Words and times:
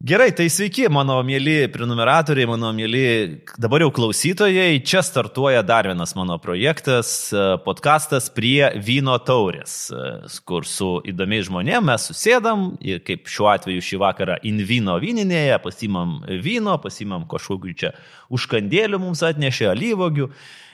Gerai, 0.00 0.30
tai 0.32 0.46
sveiki, 0.48 0.86
mano 0.88 1.18
mėly 1.28 1.66
prenumeratoriai, 1.68 2.46
mano 2.48 2.70
mėly 2.72 3.42
dabar 3.60 3.82
jau 3.84 3.90
klausytojai. 3.92 4.78
Čia 4.80 5.02
startuoja 5.04 5.60
dar 5.60 5.84
vienas 5.90 6.14
mano 6.16 6.38
projektas, 6.40 7.10
e, 7.28 7.42
podkastas 7.66 8.30
prie 8.32 8.70
vyno 8.80 9.18
taurės, 9.20 9.74
e, 9.92 10.30
kur 10.48 10.64
su 10.64 10.88
įdomiais 11.04 11.50
žmonėmis 11.50 11.84
mes 11.90 12.06
susėdam 12.08 12.62
ir 12.80 13.02
kaip 13.04 13.28
šiuo 13.28 13.50
atveju 13.52 13.84
šį 13.84 14.00
vakarą 14.00 14.38
in 14.40 14.64
vyno 14.64 14.96
vyninėje, 15.04 15.60
pasimam 15.60 16.16
vyno, 16.24 16.78
pasimam 16.80 17.28
kažkokiu 17.28 17.76
čia 17.76 17.92
užkandėlių 18.32 19.02
mums 19.04 19.20
atnešė 19.20 19.68
alyvogių 19.74 20.30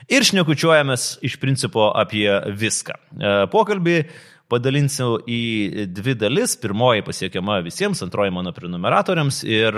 ir 0.07 0.23
šnekučiuojamės 0.23 1.17
iš 1.27 1.35
principo 1.43 1.91
apie 1.91 2.29
viską. 2.55 2.95
E, 2.95 3.35
pokalbį 3.51 3.99
padalinsiu 4.51 5.17
į 5.27 5.87
dvi 5.91 6.15
dalis. 6.19 6.55
Pirmoji 6.61 7.05
pasiekiama 7.07 7.59
visiems, 7.65 8.03
antroji 8.05 8.33
mano 8.33 8.53
prenumeratoriams. 8.55 9.41
Ir 9.47 9.77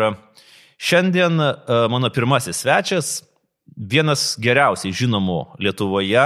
šiandien 0.79 1.42
e, 1.42 1.50
mano 1.92 2.11
pirmasis 2.14 2.61
svečias, 2.64 3.11
vienas 3.75 4.33
geriausiai 4.42 4.93
žinomų 4.95 5.39
Lietuvoje, 5.61 6.25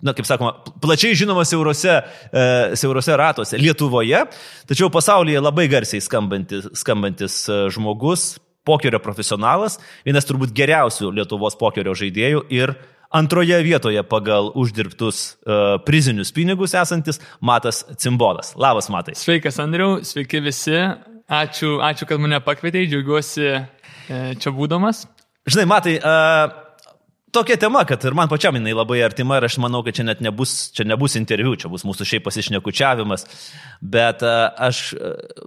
na, 0.00 0.14
kaip 0.16 0.26
sakoma, 0.28 0.54
plačiai 0.82 1.16
žinomas 1.18 1.50
siaurose, 1.52 1.98
e, 2.32 2.44
siaurose 2.80 3.16
ratuose 3.20 3.60
Lietuvoje, 3.60 4.24
tačiau 4.70 4.90
pasaulyje 4.92 5.42
labai 5.42 5.66
garsiai 5.72 6.02
skambantis, 6.04 6.70
skambantis 6.80 7.42
e, 7.48 7.60
žmogus, 7.74 8.32
pokerio 8.66 9.00
profesionalas, 9.02 9.78
vienas 10.06 10.28
turbūt 10.28 10.54
geriausių 10.56 11.12
Lietuvos 11.16 11.56
pokerio 11.60 11.94
žaidėjų 11.96 12.44
ir 12.52 12.74
Antroje 13.10 13.62
vietoje 13.62 14.02
pagal 14.06 14.52
uždirbtus 14.54 15.34
uh, 15.42 15.82
prizinius 15.82 16.30
pinigus 16.32 16.74
esantis 16.78 17.18
Matas 17.40 17.82
Cimbolas. 17.98 18.54
Labas, 18.56 18.88
Matai. 18.88 19.16
Sveikas, 19.18 19.58
Andriu, 19.58 19.98
sveiki 20.06 20.38
visi. 20.44 20.78
Ačiū, 21.30 21.80
ačiū 21.82 22.06
kad 22.06 22.22
mane 22.22 22.38
pakvietei, 22.42 22.88
džiaugiuosi 22.90 23.44
e, 23.46 24.20
čia 24.42 24.50
būdamas. 24.54 25.04
Žinai, 25.46 25.66
Matai, 25.70 25.92
uh, 25.98 26.54
tokia 27.34 27.58
tema, 27.58 27.84
kad 27.86 28.02
ir 28.06 28.14
man 28.18 28.30
pačiam 28.30 28.54
jinai 28.58 28.74
labai 28.74 28.98
artima 29.06 29.38
ir 29.38 29.46
aš 29.46 29.60
manau, 29.62 29.82
kad 29.86 29.94
čia 29.94 30.06
net 30.06 30.22
nebus, 30.22 30.72
čia 30.74 30.86
nebus 30.86 31.14
interviu, 31.18 31.54
čia 31.58 31.70
bus 31.70 31.86
mūsų 31.86 32.06
šiaip 32.12 32.26
pasišnekučiavimas, 32.26 33.26
bet 33.94 34.26
uh, 34.26 34.50
aš 34.70 34.82
uh, 34.98 35.46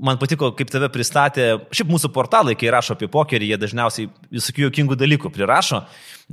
man 0.00 0.18
patiko, 0.20 0.50
kaip 0.56 0.70
tave 0.72 0.88
pristatė, 0.92 1.46
šiaip 1.74 1.90
mūsų 1.92 2.10
portalai, 2.14 2.56
kai 2.58 2.72
rašo 2.72 2.96
apie 2.96 3.08
pokerį, 3.12 3.52
jie 3.52 3.58
dažniausiai 3.60 4.10
visokių 4.34 4.66
jokingų 4.66 4.98
dalykų 4.98 5.30
prirašo, 5.34 5.82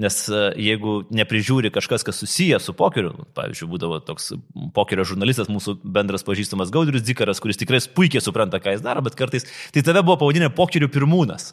nes 0.03 0.17
e, 0.29 0.41
jeigu 0.65 0.95
neprižiūri 1.13 1.71
kažkas, 1.73 2.05
kas 2.05 2.19
susiję 2.21 2.59
su 2.63 2.75
pokeriu, 2.77 3.13
pavyzdžiui, 3.37 3.69
būdavo 3.73 3.99
toks 4.05 4.33
pokerio 4.75 5.05
žurnalistas, 5.07 5.51
mūsų 5.53 5.77
bendras 5.83 6.25
pažįstamas 6.27 6.73
Gaudrius 6.73 7.05
Dzikaras, 7.05 7.41
kuris 7.43 7.61
tikrai 7.61 7.81
puikiai 7.95 8.23
supranta, 8.23 8.61
ką 8.63 8.75
jis 8.75 8.85
daro, 8.85 9.03
bet 9.05 9.17
kartais 9.19 9.47
tai 9.73 9.85
tave 9.85 10.03
buvo 10.03 10.19
pavadinę 10.23 10.51
pokerių 10.55 10.89
pirmūnas. 10.93 11.51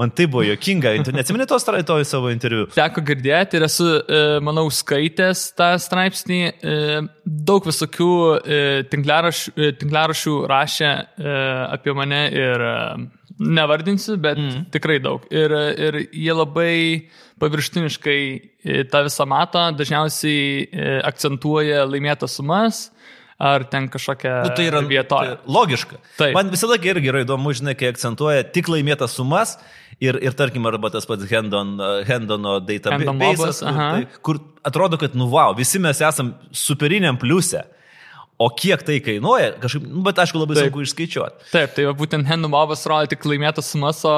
Man 0.00 0.12
tai 0.16 0.24
buvo 0.30 0.40
jokinga, 0.46 0.94
tu 1.04 1.12
neatsimeni 1.12 1.44
to, 1.44 1.58
į 2.00 2.06
savo 2.08 2.30
interviu. 2.32 2.64
Teko 2.72 3.02
girdėti 3.04 3.58
ir 3.58 3.66
esu, 3.66 3.86
e, 4.00 4.20
manau, 4.44 4.64
skaitęs 4.72 5.42
tą 5.58 5.74
straipsnį. 5.82 6.38
E, 6.48 6.76
daug 7.50 7.66
visokių 7.68 8.12
e, 8.40 8.60
tinklarašių 8.88 10.36
rašė 10.48 10.92
apie 11.76 11.94
mane 11.96 12.20
ir 12.32 12.64
nevardinsiu, 13.40 14.16
bet 14.20 14.40
mm. 14.40 14.62
tikrai 14.72 14.96
daug. 15.04 15.26
Ir, 15.32 15.52
ir 15.88 16.00
jie 16.08 16.32
labai 16.36 16.72
paviršutiniškai 17.40 18.20
tą 18.92 19.04
visą 19.04 19.28
mato, 19.28 19.66
dažniausiai 19.76 21.04
akcentuoja 21.08 21.84
laimėtas 21.88 22.40
sumas 22.40 22.86
ar 23.40 23.64
ten 23.72 23.88
kažkokią 23.88 24.32
nu, 24.44 24.52
tai 24.56 24.66
yra 24.68 24.82
vietovę. 24.84 25.36
Tai 25.40 25.54
logiška. 25.54 25.98
Taip. 26.18 26.34
Man 26.36 26.52
laiką 26.52 26.90
irgi 26.92 27.08
yra 27.08 27.22
įdomu, 27.24 27.54
žinai, 27.56 27.72
kai 27.78 27.88
akcentuoja 27.88 28.44
tik 28.52 28.68
laimėtas 28.68 29.16
sumas 29.16 29.56
ir, 30.00 30.18
ir 30.24 30.36
tarkim, 30.36 30.66
arba 30.68 30.90
tas 30.92 31.06
pats 31.08 31.26
Hendon, 31.30 31.76
Hendono 32.08 32.58
database, 32.64 33.60
tai, 33.64 34.06
kur 34.24 34.40
atrodo, 34.66 34.98
kad, 35.00 35.16
nu, 35.18 35.28
wow, 35.32 35.54
visi 35.56 35.80
mes 35.82 36.00
esam 36.04 36.34
superiniam 36.52 37.20
pliuse. 37.20 37.62
O 38.40 38.46
kiek 38.56 38.80
tai 38.88 38.94
kainuoja, 39.04 39.50
kažkaip, 39.60 39.82
nu, 39.84 40.00
bet 40.06 40.16
aišku, 40.22 40.38
labai 40.40 40.54
Taip. 40.56 40.70
sunku 40.70 40.86
išskaičiuoti. 40.86 41.50
Taip, 41.50 41.74
tai 41.76 41.84
būtent 41.92 42.24
Hendumovas 42.24 42.86
rodo 42.88 43.10
tik 43.12 43.26
laimėtas 43.28 43.68
sumas, 43.68 44.00
o 44.08 44.14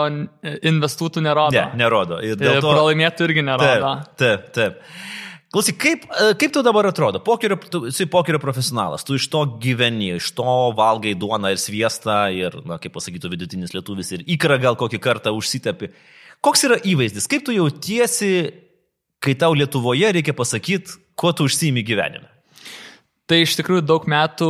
investuotų 0.46 1.24
nerodo. 1.26 1.58
Ne, 1.58 1.80
nerodo. 1.80 2.20
Ir 2.22 2.38
dėl 2.38 2.60
to... 2.62 2.70
Pralaimėtų 2.70 3.26
irgi 3.26 3.42
nerodo. 3.48 3.96
Taip, 4.14 4.46
taip. 4.54 4.78
taip. 4.78 5.10
Klausyk, 5.52 5.76
kaip, 5.76 6.04
e, 6.08 6.32
kaip 6.40 6.52
tu 6.54 6.62
dabar 6.64 6.86
atrodo? 6.88 7.20
Pokerio, 7.20 7.58
tu 7.68 7.82
esi 7.90 8.06
pokerio 8.08 8.40
profesionalas, 8.40 9.04
tu 9.04 9.18
iš 9.18 9.26
to 9.32 9.44
gyveni, 9.60 10.14
iš 10.16 10.30
to 10.38 10.56
valgai 10.78 11.12
duoną 11.18 11.50
ir 11.52 11.60
sviestą 11.60 12.22
ir, 12.32 12.56
na, 12.64 12.78
kaip 12.80 12.94
pasakytų 12.96 13.34
vidutinis 13.34 13.74
lietuvis, 13.76 14.14
ir 14.16 14.24
įkrą 14.32 14.56
gal 14.62 14.78
kokį 14.80 15.02
kartą 15.04 15.34
užsitepi. 15.36 15.90
Koks 16.42 16.64
yra 16.70 16.78
įvaizdis? 16.88 17.28
Kaip 17.28 17.44
tu 17.44 17.52
jautiesi, 17.54 18.32
kai 19.22 19.36
tau 19.38 19.52
Lietuvoje 19.54 20.08
reikia 20.16 20.32
pasakyti, 20.34 20.96
kuo 21.20 21.34
tu 21.36 21.44
užsimi 21.46 21.84
gyvenime? 21.84 22.32
Tai 23.28 23.44
iš 23.44 23.54
tikrųjų 23.60 23.84
daug 23.86 24.08
metų 24.10 24.48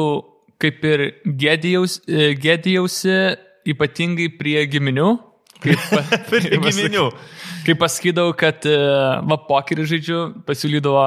kaip 0.62 0.86
ir 0.86 1.04
gėdėjausi, 1.26 2.02
e, 2.06 2.30
gėdėjausi 2.38 3.18
ypatingai 3.74 4.30
prie 4.38 4.60
giminių. 4.70 5.10
Kaip, 5.62 5.78
prie 6.26 6.58
giminių. 6.58 7.04
Kai 7.62 7.76
pasakydavau, 7.78 8.34
kad 8.38 8.66
e, 8.66 8.76
va 9.28 9.38
pokerį 9.48 9.86
žaidžiu, 9.94 10.20
pasiūlydavo 10.48 11.04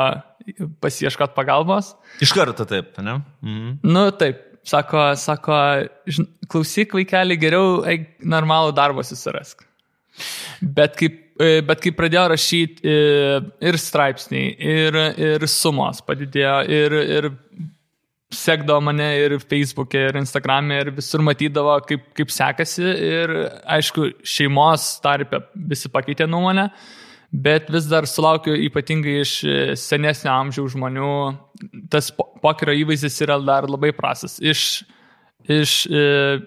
pasieškot 0.84 1.36
pagalbos. 1.36 1.94
Iš 2.24 2.34
karto 2.36 2.68
taip, 2.70 2.96
ne? 3.04 3.20
Mhm. 3.44 3.78
Nu 3.88 4.08
taip, 4.16 4.42
sako, 4.68 5.12
sako, 5.20 5.60
klausyk 6.52 6.96
vaikeli, 6.98 7.38
geriau 7.42 7.80
eik 7.90 8.10
normalų 8.24 8.76
darbą 8.78 9.06
susirask. 9.06 9.66
Bet 10.62 10.96
kaip, 11.00 11.18
e, 11.42 11.60
bet 11.66 11.82
kai 11.84 11.92
pradėjo 11.96 12.28
rašyti 12.32 12.88
e, 12.88 13.40
ir 13.68 13.80
straipsniai, 13.82 14.54
ir, 14.56 15.00
ir 15.28 15.48
sumos 15.52 16.00
padidėjo, 16.06 16.60
ir, 16.72 17.00
ir 17.18 17.32
sekdavo 18.34 18.81
mane 18.81 19.08
ir 19.19 19.38
Facebook'e, 19.40 20.09
ir 20.09 20.19
Instagram'e, 20.19 20.80
ir 20.81 20.91
visur 20.97 21.24
matydavo, 21.25 21.78
kaip, 21.88 22.08
kaip 22.18 22.34
sekasi. 22.34 22.86
Ir 22.86 23.34
aišku, 23.78 24.09
šeimos 24.25 24.96
tarpe 25.03 25.44
visi 25.69 25.91
pakeitė 25.94 26.28
nuomonę, 26.30 26.69
bet 27.46 27.69
vis 27.74 27.90
dar 27.91 28.08
sulaukiu 28.09 28.56
ypatingai 28.68 29.19
iš 29.22 29.38
senesnio 29.80 30.34
amžiaus 30.34 30.74
žmonių, 30.75 31.14
tas 31.94 32.12
pokerio 32.16 32.75
įvaizdis 32.81 33.22
yra 33.25 33.38
dar 33.44 33.69
labai 33.69 33.94
prastas. 33.96 34.40
Iš, 34.41 34.84
iš 35.46 35.80
e, 35.90 36.06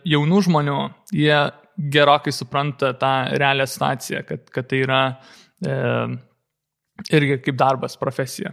jaunų 0.09 0.45
žmonių 0.49 0.79
jie 1.15 1.43
gerokai 1.79 2.35
supranta 2.35 2.93
tą 2.99 3.13
realią 3.39 3.67
situaciją, 3.71 4.25
kad, 4.27 4.49
kad 4.51 4.67
tai 4.71 4.83
yra 4.83 5.03
e, 5.63 5.77
irgi 7.15 7.39
kaip 7.45 7.59
darbas, 7.61 7.95
profesija. 8.01 8.51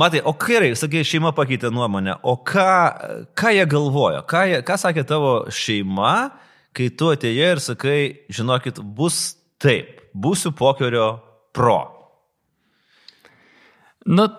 Matai, 0.00 0.22
o 0.24 0.32
gerai, 0.40 0.70
sakai, 0.78 1.02
šeima 1.04 1.34
pakeitė 1.36 1.68
nuomonę, 1.74 2.14
o 2.24 2.38
ką, 2.46 2.70
ką 3.36 3.50
jie 3.52 3.66
galvojo, 3.68 4.22
ką, 4.30 4.44
jie, 4.48 4.60
ką 4.64 4.76
sakė 4.80 5.04
tavo 5.04 5.32
šeima, 5.52 6.14
kai 6.76 6.86
tu 6.96 7.10
atėjai 7.12 7.50
ir 7.56 7.60
sakai, 7.60 7.98
žinokit, 8.32 8.80
bus 8.80 9.34
taip, 9.60 9.98
būsiu 10.16 10.54
pokerio 10.56 11.10
pro. 11.52 11.80
Nu, 14.08 14.30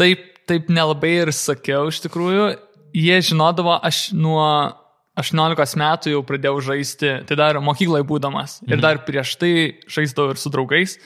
taip, 0.00 0.24
taip 0.48 0.70
nelabai 0.72 1.18
ir 1.26 1.32
sakiau 1.36 1.90
iš 1.92 2.00
tikrųjų. 2.06 2.46
Jie 2.96 3.18
žinodavo, 3.28 3.74
aš 3.76 4.06
nuo 4.16 4.44
18 5.20 5.76
metų 5.80 6.14
jau 6.14 6.22
pradėjau 6.24 6.62
žaisti, 6.70 7.12
tai 7.28 7.36
dar 7.36 7.60
mokykloje 7.60 8.06
būdamas. 8.08 8.60
Mhm. 8.62 8.72
Ir 8.72 8.80
dar 8.80 9.02
prieš 9.04 9.36
tai 9.40 9.52
žaisdavau 9.84 10.32
ir 10.32 10.40
su 10.40 10.52
draugais. 10.52 10.96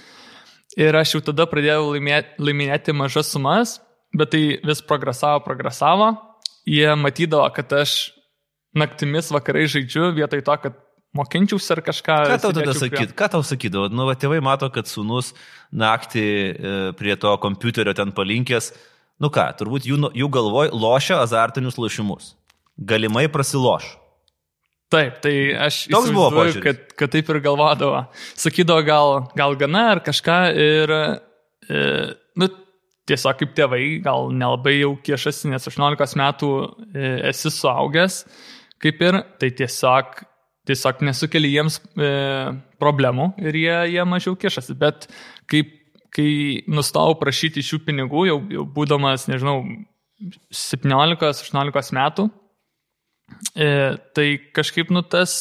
Ir 0.76 0.97
aš 0.97 1.16
jau 1.16 1.22
tada 1.31 1.47
pradėjau 1.48 1.94
laimėti, 1.94 2.37
laiminėti 2.42 2.94
mažas 2.97 3.31
sumas, 3.32 3.78
bet 4.16 4.34
tai 4.34 4.42
vis 4.60 4.82
progresavo, 4.84 5.41
progresavo. 5.44 6.12
Jie 6.69 6.91
matydavo, 6.98 7.47
kad 7.54 7.72
aš 7.78 7.94
naktimis 8.76 9.31
vakarai 9.32 9.64
žaidžiu 9.72 10.10
vietoj 10.16 10.42
to, 10.44 10.56
kad 10.66 10.76
mokinčiausi 11.16 11.72
ar 11.72 11.82
kažką. 11.87 12.19
Ką 12.28 12.38
tau 12.43 12.52
tada 12.56 12.75
sakyt? 12.76 13.14
Ką 13.17 13.31
tau 13.32 13.44
sakydavo? 13.46 13.88
Nu, 13.93 14.05
va, 14.08 14.17
tėvai 14.19 14.43
mato, 14.44 14.69
kad 14.75 14.90
sunus 14.90 15.32
naktį 15.73 16.26
e, 16.26 16.75
prie 16.99 17.17
to 17.20 17.32
kompiuterio 17.40 17.96
ten 17.96 18.12
palinkęs. 18.17 18.72
Nu 19.22 19.31
ką, 19.32 19.49
turbūt 19.56 19.88
jų, 19.88 20.11
jų 20.12 20.29
galvoj 20.32 20.75
lošia 20.76 21.22
azartinius 21.22 21.81
lošimus. 21.81 22.34
Galimai 22.76 23.31
prasiloš. 23.32 23.94
Taip, 24.93 25.17
tai 25.19 25.33
aš 25.67 25.81
įsivaizduoju, 25.91 26.61
kad, 26.62 26.83
kad 26.94 27.11
taip 27.11 27.31
ir 27.33 27.41
galvodavo. 27.43 28.05
Sakydavo 28.38 28.85
gal, 28.87 29.17
gal 29.38 29.56
gana 29.59 29.83
ar 29.97 30.00
kažką 30.06 30.37
ir, 30.62 30.93
e, 31.67 31.81
nu, 32.38 32.49
tiesiog 33.11 33.41
kaip 33.41 33.56
tėvai, 33.59 33.83
gal 34.05 34.31
nelabai 34.31 34.77
jau 34.77 34.93
kiešasi, 35.09 35.50
nes 35.50 35.67
18 35.73 36.21
metų 36.23 36.53
e, 36.62 37.11
esi 37.33 37.50
suaugęs, 37.55 38.21
kaip 38.83 39.03
ir, 39.09 39.21
tai 39.43 39.50
tiesiog, 39.59 40.23
tiesiog 40.71 41.03
nesukeli 41.11 41.50
jiems 41.56 41.81
e, 41.82 42.12
problemų 42.79 43.32
ir 43.43 43.59
jie, 43.59 43.77
jie 43.97 44.06
mažiau 44.06 44.39
kiešasi. 44.39 44.79
Bet 44.79 45.11
kaip, 45.50 45.75
kai 46.15 46.31
nustojau 46.71 47.19
prašyti 47.19 47.67
šių 47.67 47.82
pinigų, 47.91 48.27
jau, 48.31 48.41
jau 48.55 48.71
būdamas, 48.79 49.27
nežinau, 49.35 49.65
17-18 50.55 51.97
metų, 51.99 52.31
tai 53.56 54.26
kažkaip, 54.55 54.90
nu, 54.94 55.02
tas 55.02 55.32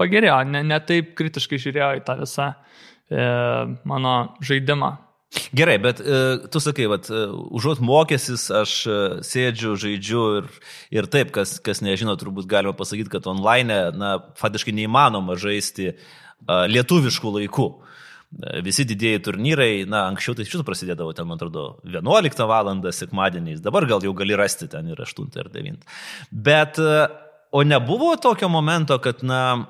pagerėjo, 0.00 0.40
ne, 0.48 0.64
ne 0.66 0.80
taip 0.84 1.14
kritiškai 1.18 1.60
žiūrėjo 1.60 1.92
į 2.00 2.02
tą 2.06 2.16
visą 2.20 2.48
e, 2.52 3.22
mano 3.88 4.16
žaidimą. 4.44 4.96
Gerai, 5.54 5.76
bet 5.78 6.00
e, 6.02 6.20
tu 6.50 6.58
sakai, 6.62 6.88
vat, 6.90 7.06
e, 7.06 7.26
užuot 7.54 7.82
mokęsis, 7.86 8.48
aš 8.62 8.72
e, 8.90 8.96
sėdžiu, 9.26 9.76
žaidžiu 9.78 10.24
ir, 10.40 10.48
ir 10.98 11.06
taip, 11.12 11.30
kas, 11.34 11.58
kas 11.62 11.84
nežino, 11.86 12.16
turbūt 12.18 12.48
galima 12.50 12.74
pasakyti, 12.76 13.12
kad 13.12 13.28
online, 13.30 13.78
na, 13.94 14.16
faktiškai 14.40 14.74
neįmanoma 14.74 15.38
žaisti 15.38 15.92
e, 15.92 15.94
lietuviškų 16.74 17.34
laikų. 17.36 17.68
E, 17.70 18.58
Visi 18.66 18.88
didėjai 18.90 19.22
turnyrai, 19.28 19.72
na, 19.86 20.08
anksčiau 20.10 20.34
tai 20.34 20.48
tiesų 20.48 20.66
prasidėdavo 20.66 21.14
ten, 21.14 21.30
man 21.30 21.38
atrodo, 21.38 21.68
11 21.86 22.46
val. 22.50 22.74
sekmadieniais, 22.90 23.62
dabar 23.62 23.86
gal 23.86 24.02
jau 24.02 24.16
gali 24.18 24.34
rasti 24.38 24.66
ten 24.70 24.90
ir 24.90 24.98
8 24.98 25.30
ir 25.38 25.54
9. 25.54 25.86
Bet 26.34 26.82
e, 26.82 27.06
O 27.52 27.64
nebuvo 27.64 28.16
tokio 28.16 28.48
momento, 28.48 28.94
kad, 29.02 29.24
na, 29.26 29.66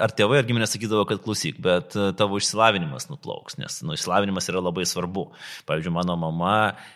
ar 0.00 0.12
tėvai 0.16 0.38
ar 0.40 0.46
giminės 0.48 0.72
sakydavo, 0.72 1.02
kad 1.04 1.18
klausyk, 1.20 1.58
bet 1.60 1.92
e, 1.92 2.06
tavo 2.16 2.38
išsilavinimas 2.40 3.10
nuplauks, 3.10 3.58
nes, 3.60 3.74
nu, 3.84 3.92
išsilavinimas 3.98 4.46
yra 4.48 4.62
labai 4.64 4.86
svarbu. 4.88 5.26
Pavyzdžiui, 5.68 5.92
mano 5.92 6.14
mama 6.16 6.54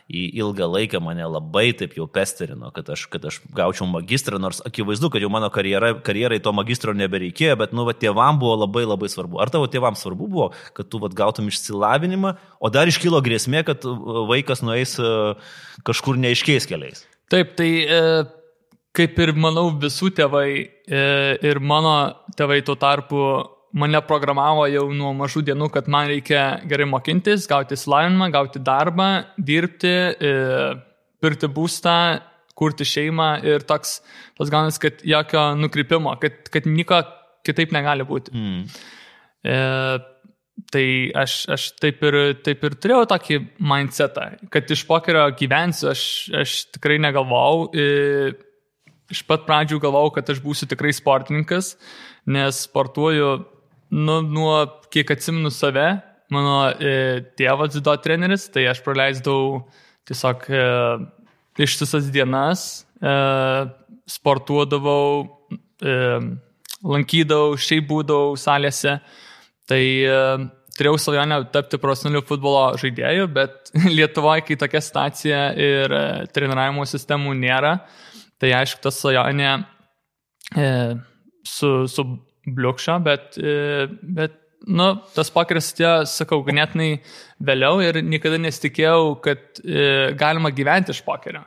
į 0.09 0.23
ilgą 0.41 0.71
laiką 0.73 1.03
mane 1.05 1.27
labai 1.29 1.67
taip 1.77 1.99
jau 1.99 2.07
pesterino, 2.09 2.71
kad 2.73 2.89
aš, 2.95 3.03
kad 3.13 3.27
aš 3.29 3.43
gaučiau 3.53 3.85
magistrą, 3.91 4.41
nors 4.41 4.63
akivaizdu, 4.65 5.11
kad 5.13 5.27
jau 5.27 5.29
mano 5.35 5.51
karjera, 5.53 5.91
karjerai 6.07 6.39
to 6.41 6.55
magistro 6.57 6.95
nebereikėjo, 6.97 7.59
bet, 7.61 7.75
nu, 7.77 7.85
va, 7.85 7.93
tėvam 7.93 8.41
buvo 8.41 8.55
labai 8.63 8.87
labai 8.89 9.11
svarbu. 9.13 9.43
Ar 9.45 9.53
tavo 9.53 9.69
tėvam 9.69 9.99
svarbu 10.01 10.31
buvo, 10.33 10.47
kad 10.73 10.89
tu, 10.89 11.03
va, 11.03 11.11
gautum 11.13 11.51
išsilavinimą, 11.53 12.33
o 12.57 12.73
dar 12.73 12.89
iškilo 12.89 13.21
grėsmė, 13.29 13.61
kad 13.69 13.85
e, 13.85 13.93
vaikas 14.33 14.65
nueis 14.65 14.97
e, 14.97 15.13
kažkur 15.85 16.17
neaiškiais 16.25 16.71
keliais? 16.73 17.05
Taip, 17.29 17.53
tai... 17.61 17.69
E 17.85 18.01
kaip 18.94 19.19
ir 19.19 19.35
manau 19.35 19.69
visų 19.82 20.12
tėvai 20.14 20.49
e, 20.55 21.02
ir 21.43 21.61
mano 21.61 21.96
tėvai 22.38 22.61
tuo 22.67 22.76
tarpu 22.79 23.25
mane 23.75 23.99
programavo 24.06 24.69
jau 24.70 24.85
nuo 24.94 25.11
mažų 25.19 25.43
dienų, 25.49 25.69
kad 25.75 25.88
man 25.91 26.06
reikia 26.11 26.44
gerai 26.70 26.87
mokintis, 26.87 27.49
gauti 27.50 27.75
įsilavinimą, 27.75 28.31
gauti 28.35 28.62
darbą, 28.62 29.08
dirbti, 29.50 29.94
e, 30.14 30.32
pirkti 31.25 31.50
būstą, 31.50 31.96
kurti 32.55 32.87
šeimą 32.87 33.29
ir 33.43 33.67
toks, 33.67 33.99
tas 34.38 34.50
ganas, 34.52 34.79
kad 34.79 35.02
jokio 35.02 35.49
nukrypimo, 35.58 36.14
kad, 36.23 36.44
kad 36.55 36.69
nieko 36.70 37.02
kitaip 37.44 37.75
negali 37.75 38.06
būti. 38.06 38.35
Mm. 38.35 38.61
E, 39.44 39.56
tai 40.70 40.87
aš, 41.19 41.38
aš 41.50 41.67
taip, 41.82 42.02
ir, 42.06 42.19
taip 42.46 42.62
ir 42.62 42.79
turėjau 42.79 43.08
tokį 43.11 43.41
mindsetą, 43.58 44.29
kad 44.55 44.70
iš 44.70 44.87
pokerio 44.87 45.26
gyvensiu, 45.38 45.91
aš, 45.91 46.05
aš 46.44 46.58
tikrai 46.76 47.00
negalvojau. 47.02 47.67
E, 47.75 48.44
iš 49.12 49.25
pat 49.29 49.45
pradžių 49.49 49.81
galvojau, 49.83 50.15
kad 50.17 50.31
aš 50.33 50.41
būsiu 50.45 50.69
tikrai 50.71 50.95
sportininkas, 50.97 51.75
nes 52.27 52.65
sportuoju 52.67 53.35
nu, 53.95 54.21
nuo 54.23 54.56
kiek 54.93 55.11
atsimenu 55.15 55.53
save, 55.53 55.89
mano 56.33 56.56
e, 56.73 57.23
tėvas 57.39 57.75
dzido 57.75 57.95
treneris, 58.03 58.49
tai 58.53 58.67
aš 58.71 58.81
praleisdavau 58.85 59.65
tiesiog 60.09 60.49
e, 60.49 60.65
ištisas 61.65 62.09
dienas, 62.15 62.85
e, 62.99 63.15
sportuodavau, 64.11 65.06
e, 65.85 65.95
lankydavau, 66.85 67.55
šiaip 67.61 67.87
būdavau 67.89 68.35
salėse. 68.41 68.99
Tai 69.69 69.81
e, 69.81 70.19
turėjau 70.77 70.99
svajonę 71.01 71.39
tapti 71.55 71.81
profesionaliu 71.81 72.25
futbolo 72.27 72.65
žaidėju, 72.81 73.29
bet 73.35 73.73
Lietuvoje, 73.97 74.45
kai 74.49 74.59
tokia 74.61 74.83
situacija 74.85 75.45
ir 75.56 75.95
e, 75.95 76.05
treniravimo 76.35 76.87
sistemų 76.89 77.37
nėra, 77.41 77.79
Tai 78.43 78.51
aišku, 78.59 78.83
tas 78.85 78.99
svajonė 79.01 79.51
e, 80.59 80.69
su, 81.47 81.71
su 81.91 82.05
bliukša, 82.45 82.99
bet, 83.05 83.39
e, 83.39 83.87
bet 84.03 84.37
nu, 84.67 84.91
tas 85.15 85.31
pakaras 85.35 85.73
atėjo, 85.73 85.95
sakau, 86.11 86.43
ganėtinai 86.47 86.91
vėliau 87.45 87.81
ir 87.85 88.01
niekada 88.05 88.41
nesitikėjau, 88.43 89.17
kad 89.25 89.61
e, 89.63 90.15
galima 90.19 90.53
gyventi 90.55 90.95
iš 90.95 91.05
pakerio. 91.07 91.45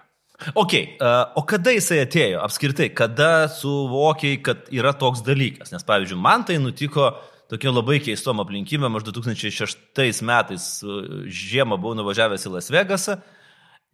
Ok, 0.53 0.73
uh, 1.01 1.31
o 1.39 1.41
kada 1.49 1.71
jisai 1.73 2.03
atėjo 2.03 2.43
apskritai, 2.45 2.91
kada 2.93 3.47
suvokiai, 3.49 4.37
kad 4.45 4.67
yra 4.69 4.91
toks 4.93 5.23
dalykas? 5.25 5.71
Nes 5.73 5.81
pavyzdžiui, 5.87 6.19
man 6.21 6.45
tai 6.45 6.59
nutiko 6.61 7.07
tokia 7.49 7.73
labai 7.73 7.97
keistom 8.05 8.43
aplinkybėm, 8.43 8.99
aš 8.99 9.07
2006 9.07 10.21
metais 10.29 10.67
žiemą 11.25 11.79
buvau 11.81 11.97
nuvažiavęs 11.97 12.45
į 12.45 12.53
Las 12.53 12.69
Vegasą, 12.69 13.17
uh, 13.17 13.36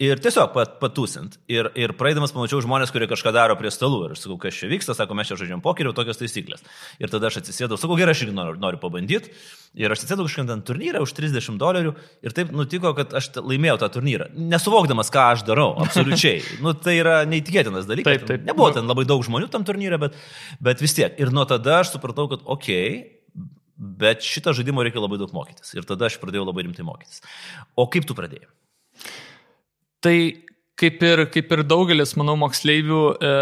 Ir 0.03 0.19
tiesiog 0.19 0.51
pat, 0.55 0.73
patūsint. 0.81 1.37
Ir, 1.51 1.69
ir 1.79 1.93
praeidamas 1.95 2.33
pamačiau 2.35 2.59
žmonės, 2.63 2.91
kurie 2.91 3.07
kažką 3.07 3.31
daro 3.35 3.55
prie 3.59 3.69
stalų. 3.71 4.01
Ir 4.07 4.15
aš 4.15 4.25
sakau, 4.25 4.35
kas 4.41 4.57
čia 4.57 4.67
vyksta, 4.71 4.95
sako, 4.97 5.15
mes 5.15 5.29
čia 5.29 5.37
žaidžiam 5.39 5.61
pokerių, 5.63 5.93
tokios 5.95 6.19
taisyklės. 6.19 6.65
Ir 6.99 7.13
tada 7.13 7.29
aš 7.29 7.39
atsisėdau, 7.39 7.77
sakau, 7.79 7.95
gerai, 7.99 8.15
aš 8.15 8.25
irgi 8.25 8.35
noriu, 8.35 8.57
noriu 8.59 8.81
pabandyti. 8.81 9.31
Ir 9.79 9.93
aš 9.93 10.01
atsisėdau 10.03 10.25
kažkokį 10.27 10.49
ten 10.49 10.63
turnyrą 10.67 11.03
už 11.05 11.15
30 11.15 11.61
dolerių. 11.61 11.95
Ir 12.25 12.35
taip 12.35 12.51
nutiko, 12.57 12.91
kad 12.97 13.15
aš 13.15 13.31
laimėjau 13.39 13.79
tą 13.85 13.91
turnyrą. 13.95 14.27
Nesuvokdamas, 14.53 15.13
ką 15.13 15.27
aš 15.37 15.45
darau, 15.47 15.71
absoliučiai. 15.85 16.41
nu, 16.65 16.75
tai 16.75 16.97
yra 16.99 17.21
neįtikėtinas 17.29 17.87
dalykas. 17.89 18.23
Taip, 18.23 18.27
taip. 18.29 18.47
Nebuvo 18.49 18.73
ten 18.75 18.89
labai 18.89 19.05
daug 19.09 19.23
žmonių 19.23 19.51
tam 19.53 19.63
turnyre, 19.67 20.01
bet, 20.01 20.17
bet 20.63 20.83
vis 20.83 20.97
tiek. 20.97 21.15
Ir 21.21 21.31
nuo 21.33 21.45
tada 21.49 21.79
aš 21.83 21.95
supratau, 21.95 22.27
kad 22.33 22.43
okei, 22.43 22.89
okay, 22.97 23.13
bet 23.77 24.25
šitą 24.25 24.53
žaidimą 24.57 24.85
reikia 24.85 25.01
labai 25.01 25.21
daug 25.21 25.33
mokytis. 25.35 25.73
Ir 25.77 25.87
tada 25.87 26.09
aš 26.09 26.19
pradėjau 26.21 26.45
labai 26.49 26.67
rimtai 26.67 26.85
mokytis. 26.87 27.23
O 27.79 27.87
kaip 27.91 28.09
tu 28.09 28.17
pradėjai? 28.17 28.49
Tai 30.03 30.15
kaip 30.79 31.03
ir, 31.05 31.25
kaip 31.31 31.51
ir 31.55 31.61
daugelis, 31.67 32.15
manau, 32.19 32.35
moksleivių 32.41 33.01
e, 33.13 33.33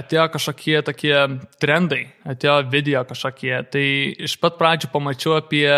atėjo 0.00 0.26
kažkokie 0.34 0.80
tokie 0.86 1.14
trendai, 1.62 2.02
atėjo 2.28 2.56
video 2.72 3.04
kažkokie. 3.08 3.54
Tai 3.72 3.84
iš 4.26 4.36
pat 4.42 4.58
pradžių 4.60 4.90
pamačiau 4.92 5.38
apie 5.38 5.68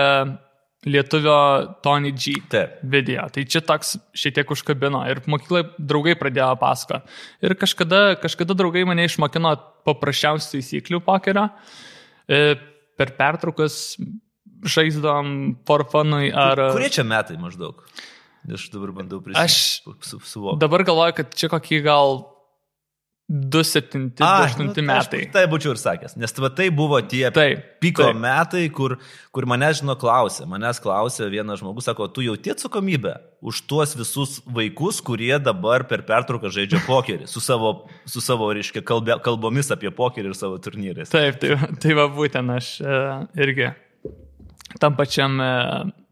lietuvio 0.89 1.37
Tony 1.85 2.11
G 2.17 2.41
Taip. 2.51 2.81
video. 2.83 3.29
Tai 3.31 3.45
čia 3.47 3.63
toks 3.63 3.95
šiek 4.19 4.35
tiek 4.41 4.51
užkabino 4.51 5.05
ir 5.11 5.23
mokyklai 5.31 5.63
draugai 5.79 6.17
pradėjo 6.19 6.57
pasako. 6.59 7.03
Ir 7.45 7.55
kažkada, 7.61 8.03
kažkada 8.23 8.57
draugai 8.59 8.83
mane 8.89 9.07
išmokino 9.07 9.55
paprasčiausių 9.87 10.57
taisyklių 10.57 11.03
pokerio. 11.07 11.47
E, 12.27 12.57
per 12.99 13.15
pertraukas 13.19 13.95
žaisdom 14.63 15.55
forfanui 15.67 16.33
ar... 16.35 16.71
Kurie 16.75 16.91
čia 16.95 17.07
metai 17.07 17.39
maždaug? 17.39 17.87
Aš 18.51 18.69
dabar 18.73 18.91
bandau 18.97 19.21
prisimti. 19.23 19.45
Aš 19.45 19.57
su, 20.03 20.19
suvokti. 20.19 20.61
Dabar 20.63 20.83
galvoju, 20.87 21.15
kad 21.21 21.35
čia 21.39 21.51
kokį 21.53 21.83
gal 21.85 22.23
2-7-8 23.33 24.59
nu, 24.59 24.73
metai. 24.85 25.21
Aš 25.25 25.31
tai 25.33 25.45
būčiau 25.49 25.73
ir 25.73 25.79
sakęs, 25.81 26.17
nes 26.21 26.35
va, 26.43 26.51
tai 26.53 26.67
buvo 26.75 26.99
tie 27.09 27.31
taip, 27.33 27.63
piko 27.81 28.05
taip. 28.11 28.19
metai, 28.21 28.65
kur, 28.75 28.99
kur 29.33 29.47
mane, 29.49 29.71
žinau, 29.79 29.95
klausė. 29.97 30.45
Manęs 30.51 30.83
klausė 30.83 31.31
vienas 31.33 31.63
žmogus, 31.63 31.87
sako, 31.89 32.11
tu 32.13 32.25
jauti 32.27 32.53
atsakomybę 32.53 33.15
už 33.41 33.63
tuos 33.71 33.95
visus 33.97 34.41
vaikus, 34.45 35.01
kurie 35.07 35.33
dabar 35.41 35.87
per 35.89 36.05
pertrauką 36.09 36.51
žaidžia 36.53 36.83
pokerį, 36.85 37.31
su 37.31 37.41
savo, 37.41 37.73
su 38.11 38.21
savo 38.21 38.51
reiškia, 38.53 38.85
kalbė, 38.85 39.17
kalbomis 39.25 39.73
apie 39.73 39.95
pokerį 39.95 40.35
ir 40.35 40.37
savo 40.37 40.61
turnyrės. 40.63 41.15
Taip, 41.15 41.41
tai, 41.41 41.57
tai 41.81 41.97
va 41.97 42.11
būtent 42.13 42.57
aš 42.59 42.75
e, 42.85 43.03
irgi 43.47 43.71
tam 44.83 44.99
pačiam 44.99 45.41
e, 45.41 45.53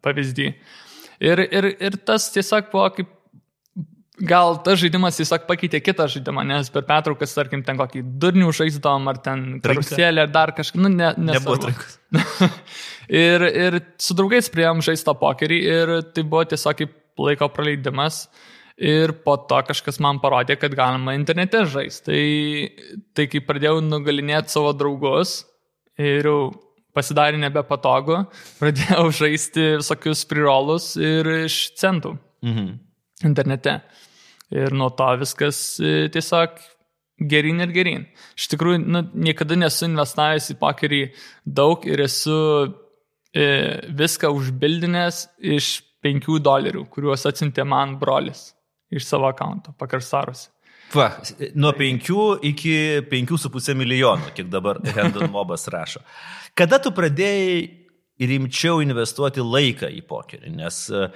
pavyzdį. 0.06 0.54
Ir, 1.20 1.42
ir, 1.52 1.72
ir 1.76 1.96
tas 2.08 2.30
tiesiog 2.32 2.70
buvo 2.72 2.86
kaip 2.96 3.16
gal 4.26 4.58
tas 4.64 4.78
žaidimas 4.80 5.16
tiesiog 5.18 5.46
pakeitė 5.48 5.80
kitą 5.82 6.06
žaidimą, 6.12 6.44
nes 6.48 6.70
per 6.72 6.84
pertraukas, 6.88 7.32
tarkim, 7.36 7.64
ten 7.64 7.78
kokį 7.80 8.02
durnių 8.20 8.52
žaisdom, 8.56 9.08
ar 9.10 9.20
ten 9.24 9.44
karuselį, 9.64 10.24
ar 10.24 10.32
dar 10.32 10.52
kažką, 10.56 10.80
nu, 10.84 10.92
ne, 10.92 11.12
nebuvo 11.16 11.56
trikas. 11.64 11.98
ir, 13.24 13.46
ir 13.48 13.80
su 14.00 14.16
draugais 14.18 14.50
prieėm 14.52 14.84
žaisto 14.84 15.14
pokerį 15.20 15.60
ir 15.64 15.94
tai 16.14 16.24
buvo 16.24 16.44
tiesiog 16.52 16.80
kaip 16.82 16.96
laiko 17.20 17.50
praleidimas. 17.52 18.26
Ir 18.80 19.12
po 19.26 19.34
to 19.44 19.58
kažkas 19.68 19.98
man 20.00 20.22
parodė, 20.22 20.54
kad 20.56 20.72
galima 20.72 21.12
internete 21.12 21.66
žaisti. 21.68 22.06
Tai, 22.06 23.00
tai 23.12 23.26
kai 23.28 23.42
pradėjau 23.44 23.82
nugalinėti 23.84 24.54
savo 24.54 24.70
draugus 24.72 25.42
ir 26.00 26.24
jau 26.24 26.38
pasidarė 27.00 27.40
nebepatogu, 27.40 28.24
pradėjau 28.60 29.08
žaisti 29.22 29.66
visokius 29.80 30.26
prirolus 30.28 30.92
ir 31.00 31.28
iš 31.46 31.62
centų 31.80 32.16
mhm. 32.46 32.76
internete. 33.28 33.80
Ir 34.50 34.74
nuo 34.74 34.90
to 34.98 35.06
viskas 35.20 35.78
e, 35.78 36.08
tiesiog 36.10 36.56
gerin 37.30 37.62
ir 37.62 37.74
gerin. 37.74 38.06
Iš 38.38 38.48
tikrųjų, 38.54 38.80
nu, 38.82 39.04
niekada 39.14 39.58
nesu 39.58 39.86
investavęs 39.86 40.50
į 40.54 40.56
pokerį 40.58 41.02
daug 41.46 41.84
ir 41.86 42.02
esu 42.06 42.38
e, 43.30 43.44
viską 44.00 44.32
užbildinęs 44.34 45.22
iš 45.54 45.76
5 46.02 46.40
dolerių, 46.42 46.86
kuriuos 46.90 47.28
atsintė 47.28 47.66
man 47.68 47.98
brolis 48.00 48.48
iš 48.90 49.06
savo 49.06 49.28
akanto, 49.30 49.74
pakarsarusi. 49.78 50.48
Va, 50.94 51.10
nuo 51.54 51.70
5 51.76 52.08
iki 52.50 52.72
5,5 53.10 53.76
milijonų, 53.78 54.32
kiek 54.34 54.48
dabar 54.50 54.80
Hendon 54.96 55.30
Mobas 55.30 55.68
rašo. 55.70 56.02
Kada 56.58 56.80
tu 56.82 56.90
pradėjai 56.94 57.68
rimčiau 58.28 58.82
investuoti 58.84 59.40
laiką 59.40 59.88
į 59.96 60.02
pokerį, 60.08 60.50
nes 60.52 60.80
e, 60.92 61.06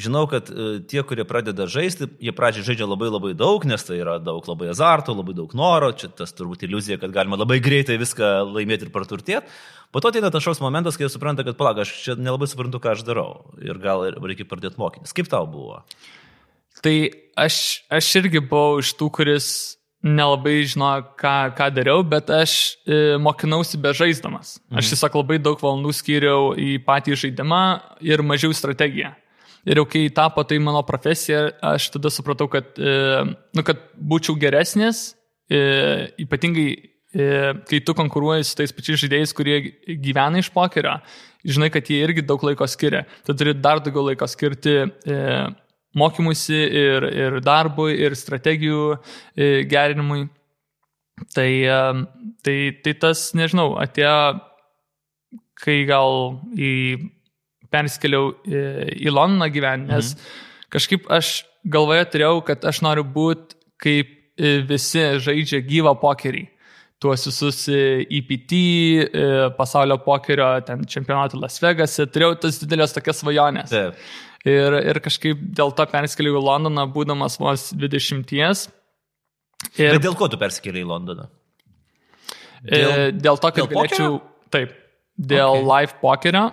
žinau, 0.00 0.24
kad 0.30 0.48
e, 0.48 0.78
tie, 0.88 1.02
kurie 1.04 1.26
pradeda 1.28 1.66
žaisti, 1.68 2.08
jie 2.24 2.32
pradžiai 2.32 2.64
žaidžia 2.70 2.88
labai 2.88 3.10
labai 3.10 3.34
daug, 3.36 3.66
nes 3.68 3.84
tai 3.84 3.98
yra 4.00 4.16
daug 4.22 4.46
labai 4.48 4.70
azarto, 4.72 5.12
labai 5.16 5.36
daug 5.36 5.52
noro, 5.58 5.90
čia 5.92 6.08
tas 6.08 6.32
turbūt 6.36 6.64
iliuzija, 6.64 6.96
kad 7.02 7.12
galima 7.12 7.36
labai 7.40 7.60
greitai 7.64 7.98
viską 8.00 8.32
laimėti 8.54 8.88
ir 8.88 8.94
praturtėti. 8.94 9.44
Po 9.92 10.00
to 10.00 10.10
ateina 10.10 10.32
tas 10.32 10.46
šaus 10.46 10.62
momentas, 10.64 10.96
kai 10.96 11.04
jie 11.04 11.12
supranta, 11.12 11.44
kad 11.46 11.58
palauk, 11.58 11.84
aš 11.84 11.92
čia 12.06 12.16
nelabai 12.16 12.48
suprantu, 12.50 12.80
ką 12.82 12.96
aš 12.96 13.04
darau 13.06 13.44
ir 13.62 13.78
gal 13.82 14.08
reikia 14.16 14.48
pradėti 14.48 14.80
mokytis. 14.80 15.12
Kaip 15.14 15.28
tau 15.30 15.44
buvo? 15.50 15.82
Tai 16.82 16.96
aš, 17.36 17.56
aš 17.92 18.10
irgi 18.22 18.42
buvau 18.42 18.80
iš 18.82 18.94
tų, 18.98 19.10
kuris 19.14 19.48
nelabai 20.04 20.58
žinojo, 20.68 21.04
ką, 21.16 21.34
ką 21.56 21.70
dariau, 21.72 22.04
bet 22.04 22.28
aš 22.32 22.76
e, 22.84 23.16
mokinausi 23.24 23.80
be 23.80 23.94
žaisdamas. 23.96 24.58
Mhm. 24.68 24.80
Aš 24.80 24.92
tiesiog 24.92 25.20
labai 25.22 25.38
daug 25.40 25.60
valandų 25.60 25.94
skyriau 25.96 26.52
į 26.60 26.76
patį 26.84 27.16
žaidimą 27.22 27.64
ir 28.04 28.24
mažiau 28.26 28.52
strategiją. 28.56 29.14
Ir 29.64 29.80
jau 29.80 29.86
kai 29.88 30.10
tapo 30.12 30.44
tai 30.44 30.58
mano 30.60 30.82
profesija, 30.84 31.46
aš 31.64 31.88
tada 31.94 32.12
supratau, 32.12 32.50
kad, 32.52 32.74
e, 32.76 33.22
nu, 33.56 33.64
kad 33.64 33.80
būčiau 33.96 34.36
geresnis, 34.36 35.14
e, 35.48 36.12
ypatingai 36.20 36.68
e, 36.76 37.28
kai 37.70 37.80
tu 37.80 37.94
konkuruoji 37.96 38.44
su 38.44 38.58
tais 38.60 38.76
pačiais 38.76 39.00
žaidėjais, 39.00 39.32
kurie 39.32 39.56
gyvena 40.04 40.44
iš 40.44 40.52
pokerio, 40.52 40.98
žinai, 41.48 41.70
kad 41.72 41.88
jie 41.88 42.02
irgi 42.04 42.26
daug 42.28 42.44
laiko 42.44 42.68
skiria. 42.68 43.06
Tu 43.24 43.32
turi 43.32 43.56
dar 43.56 43.80
daugiau 43.80 44.04
laiko 44.10 44.28
skirti 44.28 44.76
e, 44.84 45.18
mokymusi 45.98 46.56
ir, 46.56 47.06
ir 47.14 47.38
darbui, 47.44 47.94
ir 48.02 48.16
strategijų 48.18 48.94
e, 48.94 49.50
gerinimui. 49.70 50.26
Tai, 51.34 51.48
e, 51.48 51.78
tai, 52.44 52.56
tai 52.84 52.94
tas, 53.02 53.28
nežinau, 53.38 53.74
atėjo, 53.82 54.16
kai 55.62 55.82
gal 55.88 56.40
į, 56.58 56.72
perskeliau 57.72 58.32
į, 58.42 58.54
e, 58.54 58.88
į 59.06 59.14
Londoną 59.14 59.50
gyventi, 59.54 59.92
nes 59.92 60.14
mhm. 60.16 60.32
kažkaip 60.74 61.06
aš 61.14 61.36
galvoje 61.64 62.08
turėjau, 62.12 62.42
kad 62.50 62.66
aš 62.68 62.82
noriu 62.84 63.06
būti 63.06 63.62
kaip 63.80 64.10
visi 64.66 65.00
žaidžia 65.22 65.60
gyvą 65.62 65.92
pokerį 66.00 66.48
tuos 66.98 67.22
visus 67.28 67.58
EPT, 67.70 68.54
pasaulio 69.58 69.98
pokerio 70.02 70.48
čempionatų 70.64 71.38
Las 71.42 71.60
Vegase, 71.62 72.06
turėjau 72.10 72.38
tas 72.46 72.58
didelės 72.62 72.96
tokias 72.96 73.20
svajonės. 73.20 73.70
Taip. 73.70 74.00
Ir, 74.44 74.76
ir 74.76 75.00
kažkaip 75.00 75.40
dėl 75.56 75.72
to 75.72 75.86
persikėliau 75.88 76.36
į 76.36 76.44
Londoną, 76.44 76.84
būdamas 76.92 77.38
vos 77.40 77.70
20. 77.72 78.34
Ir... 78.34 79.94
Bet 79.96 80.02
dėl 80.04 80.16
ko 80.18 80.28
tu 80.28 80.40
persikėliai 80.40 80.84
į 80.84 80.90
Londoną? 80.90 81.30
E, 82.64 82.76
dėl, 82.76 82.92
dėl 83.24 83.40
to, 83.40 83.50
kad 83.50 83.62
dėl 83.62 83.70
galėčiau. 83.72 84.18
Pokerio? 84.18 84.50
Taip, 84.54 84.76
dėl 85.16 85.56
okay. 85.56 85.66
live 85.70 85.96
pokerio 86.02 86.44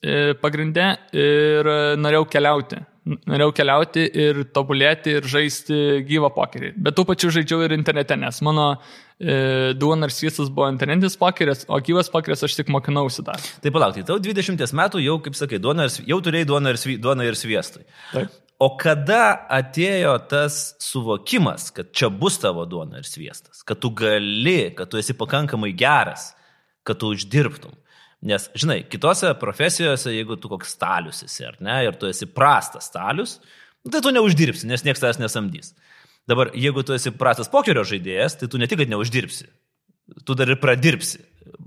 e, 0.00 0.34
pagrindė 0.40 0.86
ir 1.12 1.68
norėjau 2.00 2.28
keliauti 2.30 2.78
norėjau 3.04 3.52
keliauti 3.56 4.04
ir 4.08 4.44
tobulėti 4.54 5.18
ir 5.18 5.26
žaisti 5.28 6.04
gyvą 6.08 6.30
pokerį. 6.34 6.72
Bet 6.86 6.96
tuo 6.96 7.04
pačiu 7.08 7.30
žaidžiau 7.34 7.64
ir 7.66 7.74
internete, 7.76 8.16
nes 8.20 8.40
mano 8.46 8.70
e, 8.74 9.74
duona 9.76 10.08
ir 10.08 10.14
sviestas 10.14 10.48
buvo 10.52 10.70
internetinis 10.72 11.18
pokeris, 11.20 11.66
o 11.68 11.80
gyvas 11.84 12.08
pokeris 12.12 12.46
aš 12.46 12.56
tik 12.60 12.72
mokinausi 12.72 13.24
dar. 13.26 13.42
Tai 13.62 13.74
palauk, 13.74 13.98
tai 13.98 14.06
tau 14.08 14.16
20 14.22 14.64
metų 14.80 15.04
jau, 15.04 15.18
kaip 15.26 15.36
sakai, 15.38 15.60
duona 15.60 15.88
ir, 15.88 15.98
jau 16.08 16.20
turėjai 16.24 16.48
duoną 16.48 16.72
ir, 16.72 16.80
duoną 17.04 17.28
ir 17.28 17.38
sviestui. 17.38 17.84
Taip. 18.14 18.40
O 18.62 18.70
kada 18.80 19.34
atėjo 19.52 20.14
tas 20.30 20.58
suvokimas, 20.80 21.68
kad 21.74 21.90
čia 21.92 22.08
bus 22.08 22.38
tavo 22.40 22.64
duona 22.70 23.02
ir 23.02 23.08
sviestas, 23.08 23.64
kad 23.66 23.82
tu 23.82 23.90
gali, 23.92 24.70
kad 24.78 24.88
tu 24.88 25.00
esi 25.00 25.16
pakankamai 25.18 25.74
geras, 25.76 26.30
kad 26.86 27.02
tu 27.02 27.10
uždirbtum? 27.12 27.74
Nes, 28.24 28.46
žinai, 28.56 28.78
kitose 28.88 29.34
profesijose, 29.36 30.12
jeigu 30.14 30.38
tu 30.40 30.48
koks 30.48 30.72
stalius 30.78 31.20
esi, 31.26 31.44
ar 31.44 31.58
ne, 31.60 31.76
ir 31.84 31.96
tu 32.00 32.08
esi 32.08 32.24
prastas 32.24 32.88
stalius, 32.88 33.36
tai 33.84 34.00
tu 34.04 34.12
neuždirbsi, 34.14 34.64
nes 34.70 34.84
niekas 34.86 35.02
tavęs 35.02 35.20
nesamdys. 35.20 35.74
Dabar, 36.28 36.54
jeigu 36.56 36.80
tu 36.86 36.94
esi 36.96 37.12
prastas 37.12 37.50
pokerio 37.52 37.82
žaidėjas, 37.84 38.38
tai 38.40 38.48
tu 38.48 38.60
ne 38.60 38.68
tik, 38.70 38.80
kad 38.80 38.92
neuždirbsi, 38.92 39.50
tu 40.24 40.36
dar 40.38 40.48
ir 40.48 40.56
pradirbsi. 40.62 41.20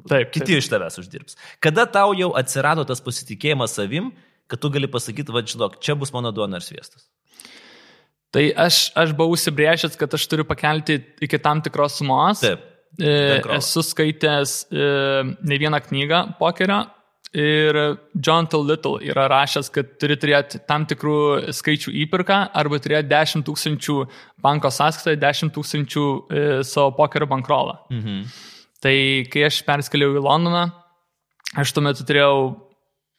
Taip. 0.09 0.31
Kiti 0.33 0.55
taip. 0.55 0.63
iš 0.63 0.69
tavęs 0.71 0.97
uždirbs. 1.03 1.37
Kada 1.61 1.85
tau 1.93 2.15
jau 2.17 2.31
atsirado 2.39 2.87
tas 2.89 3.03
pasitikėjimas 3.05 3.75
savim, 3.77 4.09
kad 4.49 4.61
tu 4.63 4.71
gali 4.73 4.89
pasakyti, 4.89 5.33
va, 5.35 5.43
žinok, 5.45 5.77
čia 5.83 5.93
bus 5.99 6.13
mano 6.15 6.31
duona 6.33 6.57
ar 6.57 6.65
sviestas? 6.65 7.05
Tai 8.33 8.43
aš, 8.65 8.79
aš 8.97 9.13
buvau 9.15 9.37
užsibrėžęs, 9.37 9.95
kad 9.99 10.17
aš 10.17 10.25
turiu 10.31 10.47
pakelti 10.47 10.99
iki 11.23 11.39
tam 11.43 11.61
tikros 11.63 11.99
sumos. 12.01 12.41
Taip. 12.43 12.65
E, 12.97 13.41
esu 13.57 13.83
skaitęs 13.85 14.59
e, 14.71 14.85
ne 15.43 15.57
vieną 15.61 15.81
knygą 15.85 16.21
pokerio 16.39 16.85
ir 17.37 17.77
John 18.27 18.47
T. 18.47 18.57
Little 18.57 19.01
yra 19.05 19.27
rašęs, 19.29 19.69
kad 19.73 19.97
turi 20.01 20.15
turėti 20.17 20.61
tam 20.67 20.87
tikrų 20.89 21.51
skaičių 21.53 21.93
įpirką 22.05 22.39
arba 22.57 22.79
turėti 22.81 23.11
10 23.11 23.45
tūkstančių 23.47 23.97
banko 24.43 24.71
sąskaitą, 24.73 25.19
10 25.21 25.53
tūkstančių 25.55 26.05
e, 26.07 26.45
savo 26.67 26.95
pokerio 26.97 27.29
bankrolą. 27.29 27.77
Mhm. 27.93 28.23
Tai 28.81 28.97
kai 29.33 29.47
aš 29.47 29.61
perskeliau 29.67 30.15
į 30.17 30.23
Londoną, 30.23 30.67
aš 31.57 31.73
tuo 31.73 31.83
metu 31.85 32.05
turėjau 32.07 32.67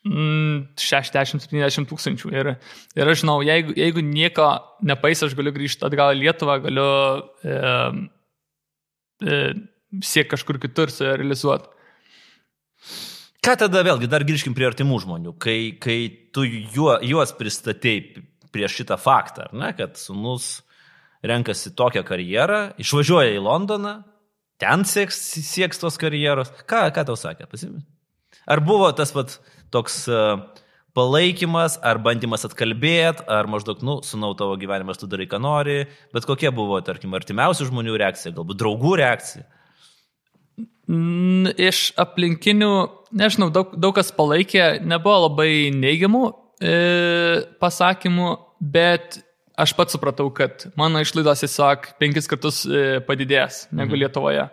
60-70 0.09 1.51
mm, 1.53 1.89
tūkstančių. 1.91 2.31
Ir, 2.33 2.53
ir 2.97 3.11
aš 3.11 3.25
žinau, 3.25 3.41
jeigu, 3.45 3.75
jeigu 3.77 4.05
nieko 4.05 4.53
nepais, 4.87 5.23
aš 5.27 5.35
galiu 5.37 5.53
grįžti 5.53 5.85
atgal 5.85 6.15
į 6.15 6.23
Lietuvą, 6.23 6.61
galiu 6.65 6.87
e, 6.87 7.51
e, 7.51 7.75
siek 9.19 10.29
kažkur 10.31 10.61
kitur 10.63 10.93
save 10.93 11.17
realizuoti. 11.21 11.71
Ką 13.45 13.55
tada 13.63 13.85
vėlgi, 13.87 14.11
dar 14.11 14.27
grįžkim 14.27 14.55
prie 14.57 14.67
artimų 14.69 14.99
žmonių, 15.05 15.33
kai, 15.41 15.79
kai 15.81 15.99
tu 16.35 16.45
juo, 16.45 16.97
juos 17.07 17.33
pristatėjai 17.39 18.25
prieš 18.53 18.81
šitą 18.81 18.99
faktą, 19.01 19.47
ne, 19.57 19.71
kad 19.79 19.99
sunus 20.01 20.59
renkasi 21.27 21.73
tokią 21.79 22.03
karjerą, 22.07 22.61
išvažiuoja 22.83 23.37
į 23.37 23.43
Londoną, 23.45 23.95
ten 24.61 24.85
sieks, 24.89 25.19
sieks 25.47 25.81
tos 25.81 25.99
karjeros. 26.01 26.51
Ką, 26.69 26.89
ką 26.95 27.07
tau 27.09 27.19
sakė, 27.19 27.47
pasimė? 27.51 27.83
Ar 28.49 28.63
buvo 28.65 28.91
tas 28.97 29.13
pat 29.15 29.39
toks 29.75 30.03
uh, 30.11 30.41
palaikymas, 30.97 31.77
ar 31.85 32.01
bandymas 32.03 32.47
atkalbėti, 32.49 33.25
ar 33.31 33.49
maždaug, 33.51 33.83
nu, 33.87 33.99
sunau 34.07 34.33
tavo 34.39 34.57
gyvenimas, 34.61 34.99
tu 35.01 35.09
darai, 35.11 35.29
ką 35.31 35.41
nori, 35.43 35.83
bet 36.15 36.27
kokia 36.29 36.53
buvo, 36.55 36.81
tarkim, 36.85 37.15
artimiausių 37.19 37.69
žmonių 37.69 37.99
reakcija, 38.01 38.35
galbūt 38.37 38.61
draugų 38.63 38.97
reakcija. 39.03 39.47
Iš 41.69 41.83
aplinkinių, 42.01 42.73
nežinau, 43.21 43.51
daug, 43.55 43.75
daug 43.77 43.95
kas 43.99 44.11
palaikė, 44.17 44.79
nebuvo 44.89 45.27
labai 45.27 45.69
neigiamų 45.77 46.23
e, 46.33 46.77
pasakymų, 47.61 48.31
bet 48.59 49.21
aš 49.59 49.75
pats 49.77 49.95
supratau, 49.95 50.31
kad 50.35 50.65
mano 50.81 51.03
išlaidos 51.05 51.45
tiesiog 51.45 51.93
penkis 52.01 52.31
kartus 52.31 52.65
e, 52.65 53.03
padidės 53.05 53.67
negu 53.71 53.93
mhm. 53.93 54.01
Lietuvoje. 54.07 54.49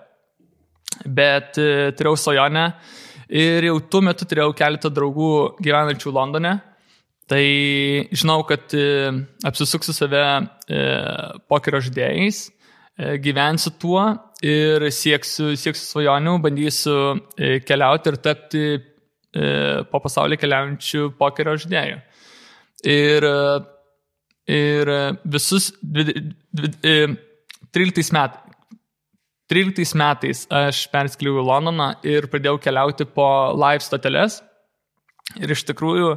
Bet 1.06 1.58
e, 1.62 1.96
turėjau 1.96 2.20
svajonę, 2.20 2.68
e, 2.68 3.06
Ir 3.34 3.66
jau 3.66 3.80
tuo 3.90 4.04
metu 4.06 4.26
turėjau 4.30 4.54
keletą 4.58 4.90
draugų 4.94 5.58
gyvenančių 5.64 6.12
Londone. 6.14 6.60
Tai 7.26 7.42
žinau, 8.14 8.44
kad 8.46 8.70
e, 8.78 9.10
apsisuksiu 9.50 9.96
save 9.98 10.22
e, 10.22 10.30
pokerio 11.50 11.82
žaidėjais, 11.82 12.38
e, 12.46 13.18
gyvensiu 13.18 13.74
tuo 13.82 14.04
ir 14.46 14.86
sieksiu, 14.94 15.58
sieksiu 15.58 15.86
svajonių, 15.88 16.38
bandysiu 16.44 17.18
keliauti 17.66 18.10
ir 18.12 18.18
tapti 18.22 18.66
po 19.92 20.00
pasaulį 20.00 20.38
keliaujančių 20.40 21.18
pokerio 21.20 21.58
žaidėjų. 21.60 21.98
Ir, 22.88 23.26
ir 24.54 24.92
visus 25.34 25.74
13 25.82 28.14
metais, 28.16 28.45
13 29.52 29.98
metais 30.00 30.46
aš 30.50 30.86
perskliau 30.94 31.40
į 31.42 31.46
Londoną 31.46 31.90
ir 32.08 32.30
pradėjau 32.32 32.58
keliauti 32.64 33.06
po 33.06 33.28
live 33.54 33.84
stoteles. 33.86 34.40
Ir 35.42 35.52
iš 35.54 35.66
tikrųjų 35.70 36.16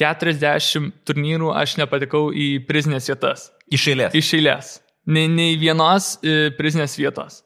40 0.00 0.92
turnyrų 1.08 1.50
aš 1.56 1.76
nepatekau 1.80 2.30
į 2.32 2.62
prizinės 2.68 3.10
vietas. 3.10 3.50
Iš 3.72 3.90
eilės. 3.92 4.16
Iš 4.16 4.32
eilės. 4.38 4.72
Nei, 5.10 5.26
nei 5.28 5.58
vienos 5.60 6.14
e, 6.22 6.50
prizinės 6.56 6.96
vietos. 7.00 7.42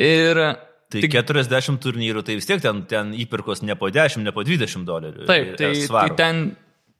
Ir 0.00 0.40
Tai 0.92 1.00
tik 1.00 1.14
40 1.16 1.78
turnyrų, 1.80 2.20
tai 2.26 2.36
vis 2.36 2.48
tiek 2.48 2.60
ten, 2.60 2.82
ten 2.88 3.14
įpirkos 3.16 3.62
ne 3.64 3.76
po 3.80 3.88
10, 3.92 4.26
ne 4.26 4.32
po 4.36 4.44
20 4.44 4.84
dolerių. 4.84 5.24
Taip, 5.28 5.54
tai, 5.56 5.70
tai 5.88 6.08
ten 6.18 6.42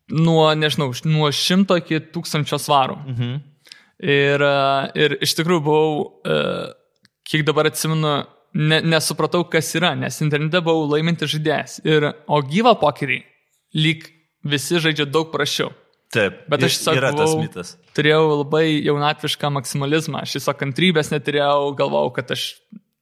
nuo, 0.09 0.47
nežinau, 0.57 0.91
nuo 1.05 1.29
100 1.29 1.81
iki 1.83 2.01
1000 2.15 2.57
svarų. 2.57 2.97
Mhm. 3.13 3.35
Ir, 4.03 4.43
e, 4.43 4.55
ir 4.99 5.17
iš 5.23 5.37
tikrųjų 5.39 5.63
buvau, 5.63 5.93
e, 6.27 6.39
kiek 7.29 7.45
dabar 7.47 7.71
atsimenu, 7.71 8.15
ne, 8.59 8.81
nesupratau, 8.83 9.45
kas 9.51 9.71
yra, 9.79 9.93
nes 9.99 10.19
internete 10.25 10.63
buvau 10.65 10.89
laiminti 10.91 11.29
žaidėjas. 11.31 11.79
Ir, 11.87 12.09
o 12.27 12.41
gyvą 12.43 12.75
pokerį 12.81 13.21
lyg 13.79 14.09
visi 14.43 14.83
žaidžia 14.83 15.07
daug 15.07 15.31
prašiau. 15.35 15.71
Taip, 16.13 16.43
bet 16.51 16.67
aš 16.67 16.77
tiesiog 16.77 16.99
yra 16.99 17.13
tas 17.17 17.33
mitas. 17.39 17.71
Turėjau 17.97 18.25
labai 18.43 18.67
jaunatvišką 18.85 19.49
maksimalizmą, 19.55 20.27
aš 20.27 20.37
tiesiog 20.37 20.59
kantrybės 20.61 21.09
neturėjau, 21.15 21.71
galvojau, 21.79 22.11
kad 22.19 22.35
aš 22.35 22.51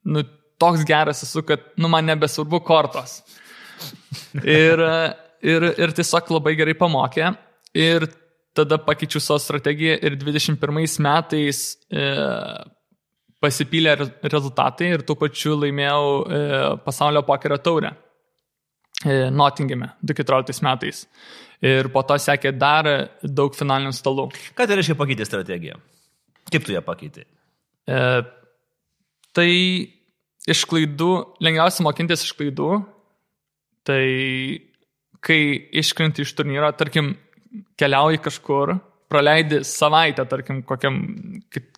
nu, 0.07 0.23
toks 0.63 0.85
geras 0.87 1.25
esu, 1.27 1.43
kad 1.47 1.65
nu, 1.81 1.91
man 1.91 2.07
nebesvarbu 2.07 2.63
kortos. 2.67 3.21
Ir, 4.45 4.81
ir, 5.41 5.65
ir 5.81 5.93
tiesiog 5.97 6.27
labai 6.35 6.53
gerai 6.59 6.75
pamokė. 6.77 7.31
Ir 7.73 8.05
tada 8.57 8.79
pakeičiau 8.83 9.23
savo 9.23 9.41
strategiją 9.43 9.97
ir 10.03 10.17
21 10.19 11.01
metais 11.05 11.63
e, 11.91 12.07
pasipylė 13.41 13.95
rezultatai 14.27 14.95
ir 14.97 15.05
tuo 15.07 15.17
pačiu 15.21 15.57
laimėjau 15.61 16.07
e, 16.07 16.41
pasaulio 16.85 17.23
pokerio 17.27 17.61
taurę 17.63 17.93
e, 19.05 19.31
Nottingame 19.31 19.95
2014 20.03 20.67
metais. 20.67 21.07
Ir 21.61 21.91
po 21.93 22.03
to 22.09 22.17
sekė 22.17 22.55
dar 22.57 22.89
daug 23.23 23.57
finalinių 23.57 23.93
stalų. 23.93 24.31
Ką 24.57 24.65
tai 24.65 24.79
reiškia 24.79 24.97
pakeitė 24.97 25.27
strategiją? 25.29 25.77
Kaip 26.51 26.65
tu 26.67 26.73
ją 26.73 26.81
pakeitė? 26.85 27.27
E, 27.85 27.99
tai 29.37 29.51
iš 30.51 30.65
klaidų, 30.69 31.11
lengviausia 31.45 31.85
mokintis 31.85 32.25
iš 32.25 32.33
klaidų. 32.39 32.81
Tai 33.89 34.05
kai 35.25 35.41
iškrenti 35.81 36.25
iš 36.25 36.33
turnyro, 36.37 36.69
tarkim, 36.77 37.15
keliauji 37.79 38.21
kažkur, 38.25 38.77
praleidi 39.11 39.65
savaitę, 39.67 40.25
tarkim, 40.31 40.63
kokiam 40.67 41.01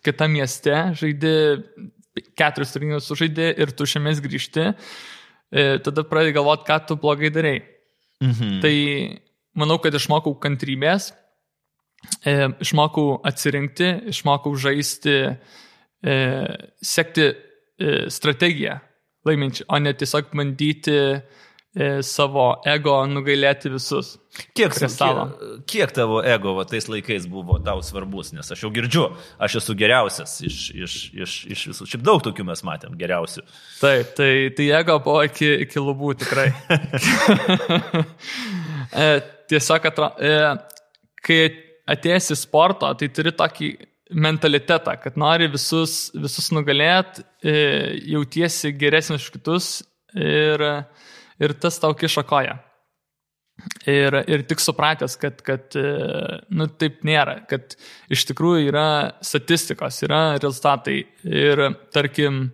kitam 0.05 0.35
mieste, 0.35 0.73
žaidi 0.99 1.33
keturis 2.37 2.73
turnyrus 2.75 3.09
sužaidi 3.09 3.49
ir 3.63 3.73
tu 3.73 3.87
šiamės 3.89 4.21
grįžti, 4.21 4.67
e, 4.69 5.65
tada 5.85 6.05
pradedi 6.05 6.35
galvoti, 6.37 6.67
ką 6.69 6.79
tu 6.87 6.97
blogai 7.01 7.33
darai. 7.33 7.57
Mhm. 8.21 8.59
Tai 8.61 8.75
manau, 9.57 9.79
kad 9.81 9.93
išmokau 9.97 10.35
kantrybės, 10.41 11.11
e, 12.21 12.53
išmokau 12.61 13.19
atsirinkti, 13.25 13.89
išmokau 14.13 14.53
žaisti, 14.55 15.17
e, 16.03 16.15
sekti 16.81 17.31
strategiją 18.13 18.77
laiminčią, 19.27 19.67
o 19.67 19.79
ne 19.79 19.93
tiesiog 19.95 20.31
bandyti 20.35 20.93
e, 20.93 21.21
savo 22.05 22.47
ego 22.69 22.99
nugailėti 23.09 23.71
visus. 23.73 24.11
Kiek, 24.53 24.73
kiek, 24.73 25.33
kiek 25.69 25.93
tavo 25.93 26.19
ego 26.25 26.53
va, 26.57 26.65
tais 26.69 26.85
laikais 26.89 27.25
buvo 27.29 27.59
tau 27.65 27.81
svarbus, 27.85 28.31
nes 28.33 28.49
aš 28.53 28.63
jau 28.65 28.69
girdžiu, 28.73 29.07
aš 29.41 29.59
esu 29.61 29.75
geriausias 29.77 30.35
iš, 30.45 30.57
iš, 30.73 30.97
iš, 31.17 31.35
iš 31.53 31.65
visų. 31.71 31.87
Šiaip 31.89 32.05
daug 32.05 32.21
tokių 32.25 32.45
mes 32.45 32.61
matėm, 32.65 32.93
geriausių. 32.97 33.41
Taip, 33.79 34.13
tai, 34.17 34.31
tai 34.57 34.69
ego 34.77 34.99
buvo 35.05 35.23
iki, 35.25 35.49
iki 35.65 35.81
lubų 35.81 36.13
tikrai. 36.23 36.49
E, 38.93 39.05
tiesiog, 39.49 39.85
atro, 39.89 40.09
e, 40.21 40.33
kai 41.25 41.37
atėjęs 41.89 42.27
į 42.35 42.37
sportą, 42.37 42.91
tai 42.99 43.07
turi 43.15 43.31
tokį 43.33 43.69
mentalitetą, 44.13 44.95
kad 45.01 45.17
nori 45.19 45.47
visus, 45.51 46.11
visus 46.13 46.51
nugalėti, 46.53 47.23
e, 47.41 47.55
jautiesi 48.13 48.73
geresnis 48.77 49.25
už 49.25 49.31
kitus 49.37 49.69
ir, 50.13 50.65
ir 51.43 51.55
tas 51.59 51.79
tau 51.81 51.93
kiša 51.97 52.23
koja. 52.29 52.57
Ir, 53.85 54.15
ir 54.33 54.43
tik 54.49 54.63
supratęs, 54.63 55.13
kad, 55.21 55.43
kad 55.45 55.75
nu, 55.77 56.65
taip 56.81 57.03
nėra, 57.05 57.43
kad 57.49 57.75
iš 58.11 58.25
tikrųjų 58.31 58.71
yra 58.71 58.87
statistikos, 59.23 59.99
yra 60.07 60.23
rezultatai 60.41 61.03
ir 61.29 61.61
tarkim, 61.93 62.47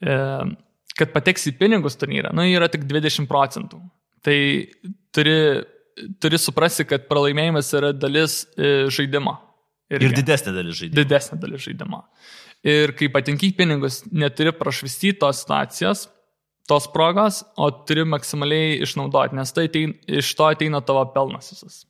kad 0.00 1.12
pateks 1.12 1.44
į 1.50 1.56
pinigus 1.60 2.00
turnyrą, 2.00 2.32
nu, 2.36 2.46
yra 2.48 2.70
tik 2.72 2.88
20 2.88 3.28
procentų. 3.30 3.82
Tai 4.24 4.38
turi, 5.14 5.36
turi 6.20 6.40
suprasti, 6.40 6.86
kad 6.88 7.06
pralaimėjimas 7.08 7.70
yra 7.78 7.92
dalis 7.96 8.42
e, 8.56 8.90
žaidimo. 8.92 9.36
Irgi. 9.90 10.06
Ir 10.06 10.16
didesnė 10.20 10.54
dalis 10.54 10.78
žaidimo. 10.78 10.98
Didesnė 11.00 11.38
dalis 11.42 11.64
žaidimo. 11.66 12.02
Ir 12.70 12.92
kai 12.98 13.08
patenki 13.12 13.50
į 13.50 13.56
pinigus, 13.56 14.02
neturi 14.12 14.52
prašvistyti 14.54 15.18
tos 15.22 15.40
situacijos, 15.42 16.04
tos 16.70 16.88
progos, 16.94 17.42
o 17.58 17.70
turi 17.86 18.06
maksimaliai 18.08 18.80
išnaudoti, 18.86 19.38
nes 19.38 19.54
tai 19.56 19.68
ateina, 19.70 19.98
iš 20.20 20.34
to 20.38 20.50
ateina 20.50 20.82
tavo 20.86 21.04
pelnas 21.14 21.52
visas. 21.54 21.84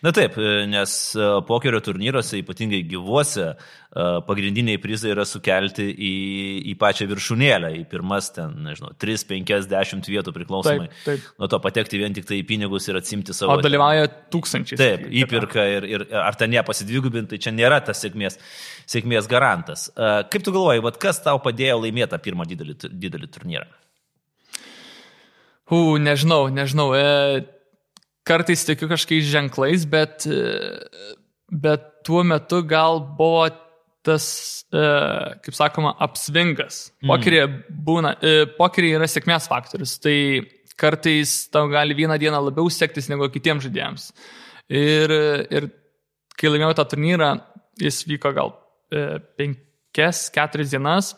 Na 0.00 0.10
taip, 0.14 0.38
nes 0.70 0.92
e, 1.12 1.24
pokerio 1.44 1.82
turnyruose, 1.84 2.38
ypatingai 2.40 2.78
gyvuose, 2.88 3.50
e, 3.52 4.06
pagrindiniai 4.24 4.80
prizai 4.80 5.10
yra 5.12 5.26
sukelti 5.28 5.84
į, 5.92 6.12
į 6.72 6.74
pačią 6.80 7.04
viršūnėlę, 7.10 7.74
į 7.76 7.84
pirmas 7.90 8.30
ten, 8.32 8.54
nežinau, 8.64 8.94
3, 9.04 9.26
5, 9.28 9.68
10 9.68 10.10
vietų 10.14 10.32
priklausomai. 10.38 10.88
Taip, 10.88 11.04
taip. 11.04 11.28
Nuo 11.36 11.50
to 11.52 11.60
patekti 11.64 12.00
vien 12.00 12.16
tik 12.16 12.28
tai 12.28 12.40
į 12.40 12.48
pinigus 12.48 12.88
ir 12.88 12.96
atsimti 13.02 13.36
savo. 13.36 13.52
O 13.52 13.64
dalyvauja 13.64 14.08
tūkstančiai. 14.32 14.80
Taip, 14.80 15.08
įpirka 15.24 15.68
ir, 15.74 15.88
ir 15.92 16.08
ar 16.24 16.40
ten 16.40 16.56
nepasidvigubinti, 16.56 17.34
tai 17.34 17.44
čia 17.44 17.52
nėra 17.52 17.82
tas 17.84 18.00
sėkmės, 18.00 18.40
sėkmės 18.88 19.28
garantas. 19.28 19.90
E, 19.92 20.14
kaip 20.32 20.46
tu 20.46 20.56
galvoji, 20.56 20.88
vat, 20.88 20.96
kas 21.04 21.20
tau 21.26 21.36
padėjo 21.44 21.82
laimėti 21.84 22.14
tą 22.16 22.24
pirmą 22.30 22.48
didelį, 22.48 22.80
didelį 22.96 23.34
turnyrą? 23.36 23.68
U, 25.70 25.96
nežinau, 25.98 26.46
nežinau. 26.52 26.92
E 26.94 27.44
kartais 28.26 28.64
tikiu 28.66 28.88
kažkokiais 28.90 29.28
ženklais, 29.30 29.86
bet, 29.86 30.26
bet 31.50 31.86
tuo 32.06 32.24
metu 32.26 32.62
gal 32.66 33.00
buvo 33.18 33.46
tas, 34.06 34.26
e, 34.70 34.82
kaip 35.42 35.56
sakoma, 35.56 35.92
apsvingas. 36.06 36.86
Mm. 37.02 37.10
Pokerė 37.10 37.40
būna, 37.88 38.14
e, 38.22 38.46
pokerė 38.58 38.92
yra 39.00 39.08
sėkmės 39.10 39.48
faktorius, 39.50 39.96
tai 40.02 40.16
kartais 40.78 41.34
tau 41.50 41.66
gali 41.72 41.96
vieną 41.98 42.18
dieną 42.20 42.40
labiau 42.48 42.70
sektis 42.70 43.10
negu 43.10 43.28
kitiems 43.32 43.66
žaidėjams. 43.66 44.08
Ir, 44.70 45.14
ir 45.50 45.68
kai 46.38 46.52
laimėjau 46.52 46.78
tą 46.78 46.86
turnyrą, 46.92 47.30
jis 47.82 48.02
vyko 48.06 48.34
gal 48.36 48.54
e, 48.90 49.18
penkias, 49.38 50.26
keturias 50.34 50.74
dienas. 50.74 51.14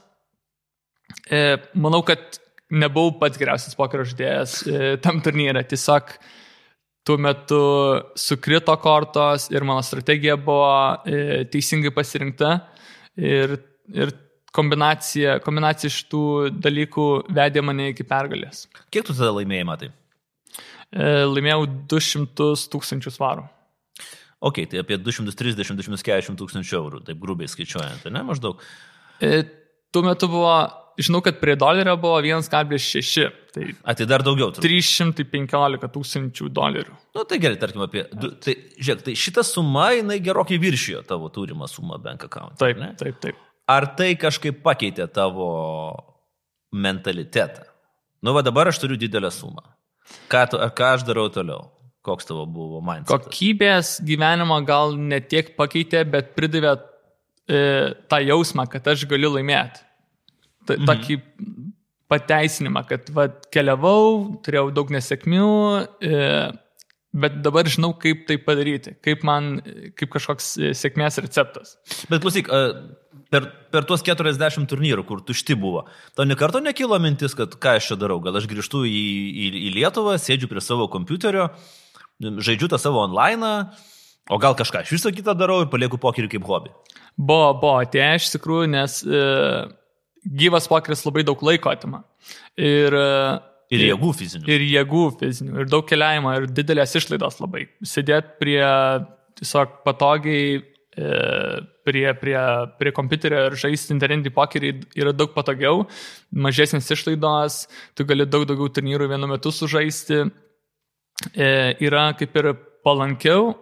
Manau, 1.77 2.03
kad 2.07 2.37
nebuvau 2.71 3.15
pats 3.21 3.39
geriausias 3.41 3.77
pokerio 3.79 4.05
žaidėjas 4.09 4.61
tam 5.05 5.23
turnyrą. 5.25 5.63
Tiesiog 5.69 6.17
tuo 7.09 7.17
metu 7.17 7.61
sukrito 8.21 8.75
kortos 8.77 9.49
ir 9.49 9.65
mano 9.65 9.83
strategija 9.83 10.37
buvo 10.37 10.69
e, 11.09 11.45
teisingai 11.49 11.93
pasirinkta 11.97 12.51
ir, 13.17 13.55
ir 13.95 14.13
kombinacija, 14.53 15.39
kombinacija 15.45 15.89
iš 15.89 16.03
tų 16.13 16.25
dalykų 16.53 17.07
vedė 17.39 17.63
mane 17.65 17.91
iki 17.95 18.05
pergalės. 18.09 18.67
Kiek 18.93 19.07
tu 19.09 19.17
tada 19.17 19.33
laimėjai 19.39 19.69
matai? 19.71 19.89
E, 20.93 21.07
laimėjau 21.31 21.65
200 21.95 22.51
tūkstančių 22.75 23.15
svarų. 23.15 23.47
Ok, 24.45 24.61
tai 24.71 24.83
apie 24.85 25.01
230-240 25.01 26.37
tūkstančių 26.39 26.77
eurų, 26.79 27.01
taip 27.09 27.25
grubiai 27.25 27.49
skaičiuojant, 27.51 28.05
ne 28.13 28.27
maždaug. 28.29 28.61
E, 29.25 29.41
tuo 29.97 30.05
metu 30.05 30.29
buvo 30.31 30.53
žinau, 30.99 31.21
kad 31.25 31.39
prie 31.41 31.57
dolerio 31.57 31.97
buvo 31.97 32.21
1,6. 32.21 33.31
Tai, 33.55 33.65
A, 33.83 33.95
tai 33.95 34.07
dar 34.07 34.23
daugiau. 34.27 34.51
Turbūt. 34.55 34.67
315 34.67 35.91
tūkstančių 35.95 36.51
dolerių. 36.55 36.95
Na 37.15 37.23
nu, 37.23 37.27
tai 37.29 37.39
gerai, 37.43 37.59
tarkim 37.61 37.85
apie... 37.87 38.05
Du, 38.13 38.33
tai, 38.43 38.57
žiūrėk, 38.77 39.05
tai 39.07 39.15
šita 39.19 39.45
suma, 39.47 39.91
jinai 39.97 40.19
gerokai 40.25 40.59
viršijo 40.63 41.05
tavo 41.09 41.31
turimą 41.35 41.71
sumą 41.71 42.01
bank 42.03 42.27
account. 42.29 42.59
Taip, 42.61 42.81
ne? 42.83 42.93
taip, 43.01 43.19
taip. 43.23 43.41
Ar 43.69 43.89
tai 43.99 44.13
kažkaip 44.21 44.63
pakeitė 44.65 45.09
tavo 45.13 45.49
mentalitetą? 46.75 47.67
Nu, 48.25 48.35
va 48.35 48.43
dabar 48.43 48.71
aš 48.71 48.83
turiu 48.83 48.99
didelę 48.99 49.31
sumą. 49.35 49.65
Ką, 50.33 50.47
tu, 50.53 50.61
ką 50.61 50.93
aš 50.97 51.05
darau 51.09 51.29
toliau? 51.33 51.69
Koks 52.07 52.29
tavo 52.29 52.47
buvo 52.49 52.81
mindset? 52.85 53.11
Kokybės 53.11 53.99
gyvenimo 54.07 54.57
gal 54.67 54.97
netiek 54.97 55.53
pakeitė, 55.59 56.05
bet 56.09 56.33
pridavė 56.39 56.79
e, 56.79 57.61
tą 58.09 58.23
jausmą, 58.25 58.65
kad 58.71 58.87
aš 58.95 59.05
galiu 59.11 59.35
laimėti 59.35 59.88
mhm. 60.77 60.89
tokį 60.89 61.21
pateisinimą, 62.09 62.85
kad 62.89 63.11
va, 63.15 63.29
keliavau, 63.53 64.39
turėjau 64.45 64.71
daug 64.77 64.91
nesėkmių, 64.95 65.49
e, 66.01 66.21
bet 67.19 67.41
dabar 67.45 67.69
žinau, 67.69 67.93
kaip 68.01 68.25
tai 68.29 68.39
padaryti, 68.41 68.95
kaip 69.05 69.25
man, 69.29 69.59
kaip 69.99 70.13
kažkoks 70.15 70.55
e, 70.57 70.71
sėkmės 70.77 71.21
receptas. 71.25 71.77
Bet 72.09 72.25
klausyk, 72.25 72.49
e, 72.49 73.19
per, 73.33 73.51
per 73.75 73.89
tuos 73.89 74.05
40 74.07 74.69
turnyrų, 74.71 75.05
kur 75.09 75.21
tušti 75.25 75.57
buvo, 75.61 75.85
tau 76.17 76.25
nekarto 76.29 76.63
nekilo 76.65 76.99
mintis, 77.03 77.37
kad 77.37 77.59
ką 77.61 77.77
aš 77.77 77.93
čia 77.93 78.01
darau, 78.01 78.23
gal 78.25 78.41
aš 78.41 78.49
grįžtu 78.51 78.85
į, 78.89 79.05
į, 79.29 79.51
į 79.69 79.75
Lietuvą, 79.77 80.17
sėdžiu 80.21 80.49
prie 80.51 80.65
savo 80.65 80.89
kompiuterio, 80.93 81.51
žaidžiu 82.21 82.71
tą 82.73 82.81
savo 82.81 83.03
online, 83.05 83.53
o 84.29 84.39
gal 84.41 84.57
kažką 84.57 84.85
iš 84.85 84.97
viso 84.97 85.13
kitą 85.15 85.37
darau 85.37 85.61
ir 85.65 85.73
palieku 85.73 86.01
pokerį 86.01 86.33
kaip 86.33 86.49
hobį. 86.49 86.73
Buvo, 87.19 87.53
buvo, 87.61 87.83
tie 87.91 88.05
iš 88.17 88.31
tikrųjų, 88.37 88.71
nes 88.77 89.01
e, 89.05 89.23
gyvas 90.25 90.69
pokeris 90.71 91.05
labai 91.07 91.25
daug 91.27 91.43
laiko 91.47 91.71
atima. 91.71 92.03
Ir, 92.57 92.95
ir 93.75 93.85
jėgų 93.91 94.15
fizinių. 94.19 94.49
Ir 94.51 94.65
jėgų 94.67 95.05
fizinių. 95.21 95.61
Ir 95.63 95.71
daug 95.71 95.87
keliavimo, 95.89 96.35
ir 96.39 96.49
didelės 96.51 96.97
išlaidos 96.99 97.39
labai. 97.43 97.67
Sėdėti 97.87 98.37
prie 98.41 98.65
tiesiog 99.39 99.81
patogiai 99.85 100.59
e, 100.59 101.09
prie, 101.87 102.07
prie, 102.21 102.39
prie 102.79 102.93
kompiuterio 102.95 103.45
ir 103.49 103.57
žaisti 103.61 103.95
internetinį 103.95 104.35
pokerį 104.35 104.73
yra 104.99 105.15
daug 105.17 105.33
patogiau, 105.37 105.87
mažesnės 106.35 106.91
išlaidos, 106.95 107.63
tu 107.97 108.07
gali 108.09 108.27
daug 108.29 108.47
daugiau 108.49 108.71
turnyrų 108.75 109.11
vienu 109.13 109.31
metu 109.31 109.53
sužaisti, 109.55 110.25
e, 111.33 111.49
yra 111.85 112.11
kaip 112.19 112.37
ir 112.41 112.53
palankiau, 112.87 113.53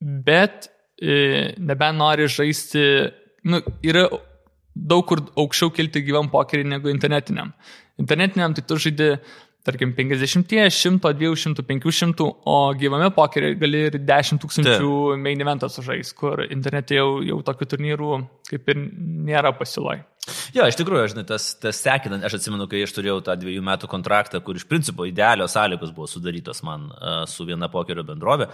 bet 0.00 0.70
e, 1.00 1.52
nebent 1.58 2.00
nori 2.00 2.28
žaisti, 2.30 2.84
nu, 3.48 3.62
yra 3.84 4.08
daug 4.80 5.06
kur 5.08 5.22
aukščiau 5.38 5.72
kilti 5.76 6.02
gyvam 6.06 6.30
pokerį 6.32 6.66
negu 6.76 6.90
internetiniam. 6.92 7.52
Internetiniam 8.00 8.56
tai 8.56 8.64
tu 8.66 8.78
žaidi 8.80 9.14
tarkim, 9.64 9.92
50, 9.94 10.70
100, 10.70 11.12
200, 11.20 11.62
500, 11.68 12.28
o 12.48 12.58
gyvame 12.80 13.10
pokerį 13.12 13.50
gali 13.60 13.82
ir 13.90 13.98
10 14.08 14.40
tūkstančių 14.40 14.92
main 15.20 15.42
eventą 15.44 15.68
sužais, 15.68 16.14
kur 16.16 16.44
internete 16.46 16.96
jau, 16.96 17.20
jau 17.24 17.40
tokių 17.44 17.68
turnyrų 17.74 18.12
kaip 18.48 18.72
ir 18.72 18.80
nėra 19.28 19.52
pasiūloj. 19.58 20.00
Jo, 20.54 20.66
iš 20.68 20.78
tikrųjų, 20.78 21.12
žinai, 21.12 21.24
tas, 21.28 21.52
tas 21.60 21.80
sekinant, 21.84 22.24
aš 22.24 22.38
atsimenu, 22.38 22.66
kai 22.70 22.82
aš 22.86 22.94
turėjau 22.96 23.20
tą 23.26 23.36
dviejų 23.40 23.64
metų 23.66 23.88
kontraktą, 23.90 24.40
kur 24.44 24.58
iš 24.58 24.66
principo 24.68 25.06
idealios 25.08 25.56
sąlygos 25.56 25.92
buvo 25.96 26.08
sudarytos 26.10 26.62
man 26.66 26.88
uh, 26.90 27.22
su 27.28 27.46
viena 27.48 27.70
pokerio 27.72 28.04
bendrovė. 28.06 28.50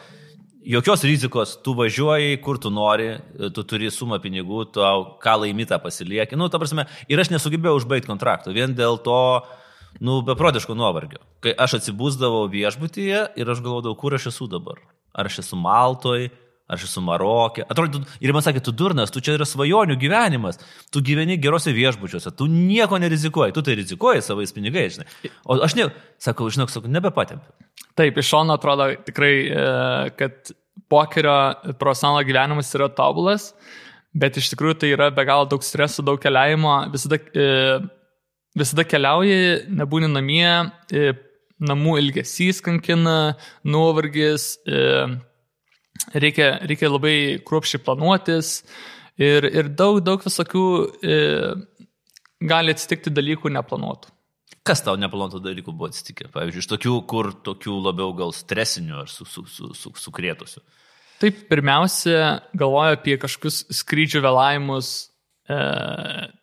Jokios 0.67 1.05
rizikos, 1.07 1.53
tu 1.63 1.77
važiuoji, 1.79 2.41
kur 2.43 2.59
tu 2.59 2.73
nori, 2.75 3.13
tu 3.55 3.63
turi 3.63 3.87
sumą 3.95 4.17
pinigų, 4.19 4.65
tu 4.75 4.83
ką 5.23 5.35
laimi 5.45 5.63
tą 5.71 5.79
pasilieki. 5.79 6.35
Nu, 6.35 6.49
ta 6.51 6.59
prasme, 6.59 6.89
ir 7.07 7.23
aš 7.23 7.31
nesugebėjau 7.31 7.77
užbaigti 7.79 8.11
kontrakto 8.11 8.51
vien 8.51 8.75
dėl 8.75 8.99
to, 9.05 9.21
nu, 10.03 10.17
beprotiško 10.27 10.75
nuovargio. 10.75 11.23
Kai 11.45 11.55
aš 11.55 11.79
atsibūsdavau 11.79 12.49
viešbutyje 12.51 13.21
ir 13.39 13.53
aš 13.53 13.63
galvodavau, 13.63 13.95
kur 14.01 14.19
aš 14.19 14.33
esu 14.33 14.49
dabar. 14.51 14.83
Ar 15.15 15.31
aš 15.31 15.39
esu 15.45 15.61
Maltoj, 15.61 16.27
aš 16.73 16.87
esu 16.89 17.03
Marokė. 17.05 17.65
Atrodo, 17.71 18.03
ir 18.23 18.33
man 18.35 18.45
sakė, 18.45 18.63
tu 18.65 18.75
durnas, 18.75 19.13
tu 19.15 19.23
čia 19.25 19.37
yra 19.37 19.47
svajonių 19.49 19.97
gyvenimas, 20.01 20.61
tu 20.95 21.03
gyveni 21.05 21.39
gerose 21.43 21.75
viešbučiuose, 21.77 22.33
tu 22.37 22.49
nieko 22.51 22.99
nerizikuoji, 23.03 23.55
tu 23.57 23.65
tai 23.67 23.77
rizikuoji 23.79 24.25
savais 24.27 24.55
pinigais, 24.57 24.99
žinai. 24.99 25.33
O 25.47 25.59
aš 25.67 25.77
ne, 25.79 25.89
sakau, 26.23 26.51
žinok, 26.53 26.73
sakau, 26.75 26.91
nebepatempiu. 26.93 27.69
Taip, 27.97 28.19
iš 28.19 28.33
šono 28.33 28.57
atrodo 28.59 28.91
tikrai, 29.07 29.35
e, 29.47 29.67
kad 30.19 30.55
pokerio 30.93 31.37
profesionalo 31.81 32.25
gyvenimas 32.27 32.73
yra 32.77 32.91
tobulas, 32.93 33.53
bet 34.17 34.39
iš 34.41 34.51
tikrųjų 34.53 34.81
tai 34.83 34.95
yra 34.97 35.11
be 35.15 35.25
galo 35.29 35.47
daug 35.51 35.65
streso, 35.65 36.05
daug 36.05 36.19
keliavimo, 36.23 36.81
visada 36.93 37.21
e, 37.33 37.47
visada 38.57 38.87
keliauji, 38.89 39.69
nebūni 39.77 40.11
namie, 40.11 40.49
e, 40.91 41.15
namų 41.63 41.97
ilgesys 42.03 42.63
kankina, 42.65 43.37
nuovargis, 43.65 44.57
e, 44.69 45.07
reikia, 46.15 46.51
reikia 46.67 46.91
labai 46.91 47.17
kruopšiai 47.47 47.83
planuotis 47.85 48.59
ir, 49.21 49.47
ir 49.49 49.71
daug, 49.73 50.03
daug 50.05 50.23
visokių 50.25 50.67
e, 51.01 51.17
gali 52.45 52.75
atsitikti 52.75 53.13
dalykų 53.15 53.53
neplanuotų. 53.57 54.13
Kas 54.67 54.83
tau 54.83 54.97
neplanuotų 54.99 55.41
dalykų 55.45 55.73
buvo 55.73 55.91
atsitikę? 55.93 56.29
Pavyzdžiui, 56.35 56.65
iš 56.65 56.71
tokių, 56.73 56.95
kur 57.07 57.31
tokių 57.47 57.77
labiau 57.85 58.11
gal 58.19 58.35
stresinių 58.35 59.03
ar 59.05 59.11
su, 59.11 59.27
su, 59.29 59.45
su, 59.51 59.71
su, 59.79 59.93
sukrėtusių. 60.03 60.63
Taip, 61.23 61.45
pirmiausia, 61.49 62.41
galvoju 62.59 62.97
apie 62.99 63.15
kažkokius 63.21 63.63
skrydžių 63.79 64.21
vėlavimus 64.27 64.91
e, 65.49 65.61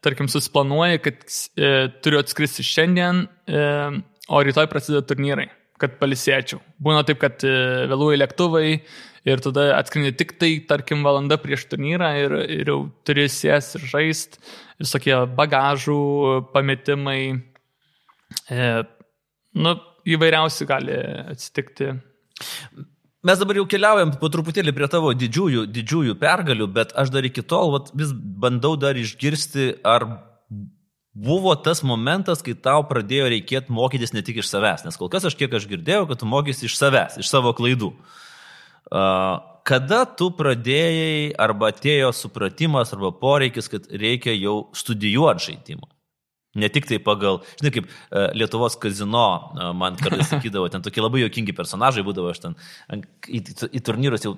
tarkim, 0.05 0.29
susiplanuoji, 0.31 1.01
kad 1.03 1.19
e, 1.27 1.73
turiu 2.01 2.21
atskristi 2.23 2.65
šiandien, 2.65 3.25
e, 3.27 3.65
o 4.31 4.41
rytoj 4.47 4.69
prasideda 4.71 5.03
turnyrai, 5.05 5.49
kad 5.83 5.97
palisėčiau. 6.01 6.61
Būna 6.83 7.03
taip, 7.07 7.19
kad 7.21 7.43
e, 7.45 7.53
vėluoja 7.91 8.23
lėktuvai 8.23 8.67
ir 9.29 9.43
tada 9.43 9.69
atskrini 9.77 10.13
tik 10.15 10.35
tai, 10.41 10.55
tarkim, 10.67 11.03
valanda 11.05 11.37
prieš 11.39 11.67
turnyrą 11.71 12.09
ir, 12.19 12.35
ir 12.57 12.71
jau 12.73 12.79
turi 13.07 13.27
sės 13.31 13.73
ir 13.77 13.85
žaist, 13.91 14.39
visokie 14.81 15.15
bagažų 15.37 16.01
pametimai. 16.55 17.19
E, 18.51 18.67
nu, 19.53 19.77
įvairiausi 20.03 20.67
gali 20.67 20.97
atsitikti. 21.35 21.93
Mes 23.23 23.39
dabar 23.39 23.55
jau 23.55 23.63
keliaujam 23.71 24.11
po 24.19 24.27
truputėlį 24.27 24.73
prie 24.75 24.87
tavo 24.91 25.13
didžiųjų, 25.15 25.63
didžiųjų 25.71 26.17
pergalių, 26.19 26.67
bet 26.75 26.91
aš 26.99 27.13
dar 27.13 27.23
iki 27.23 27.45
tol 27.47 27.71
vat, 27.77 27.93
vis 27.95 28.11
bandau 28.11 28.73
dar 28.75 28.99
išgirsti, 28.99 29.77
ar 29.87 30.09
buvo 31.13 31.53
tas 31.55 31.83
momentas, 31.85 32.41
kai 32.45 32.55
tau 32.57 32.83
pradėjo 32.89 33.29
reikėti 33.33 33.73
mokytis 33.73 34.13
ne 34.15 34.23
tik 34.25 34.41
iš 34.41 34.49
savęs, 34.49 34.83
nes 34.85 34.97
kol 34.97 35.11
kas 35.13 35.27
aš 35.29 35.37
kiek 35.37 35.53
aš 35.53 35.69
girdėjau, 35.69 36.07
kad 36.09 36.21
tu 36.21 36.29
mokysi 36.29 36.67
iš 36.67 36.77
savęs, 36.79 37.19
iš 37.21 37.29
savo 37.29 37.53
klaidų. 37.57 37.93
Kada 39.63 40.03
tu 40.19 40.27
pradėjai 40.35 41.33
arba 41.39 41.71
atėjo 41.71 42.11
supratimas 42.17 42.91
arba 42.95 43.13
poreikis, 43.15 43.69
kad 43.71 43.85
reikia 43.87 44.33
jau 44.35 44.67
studijuoti 44.75 45.51
žaidimą? 45.51 45.87
Ne 46.53 46.69
tik 46.69 46.85
tai 46.85 46.99
pagal, 47.01 47.39
žinai, 47.57 47.71
kaip 47.73 47.87
uh, 47.87 48.27
Lietuvos 48.37 48.75
kazino, 48.77 49.25
uh, 49.55 49.71
man 49.73 49.95
kartais 49.97 50.27
sakydavo, 50.35 50.67
ten 50.69 50.83
tokie 50.85 51.01
labai 51.01 51.23
jokingi 51.23 51.55
personažai 51.57 52.03
būdavo, 52.05 52.29
aš 52.29 52.43
ten 52.43 52.57
į, 52.93 53.39
į, 53.39 53.41
į 53.73 53.81
turnyrus 53.81 54.27
jau, 54.27 54.35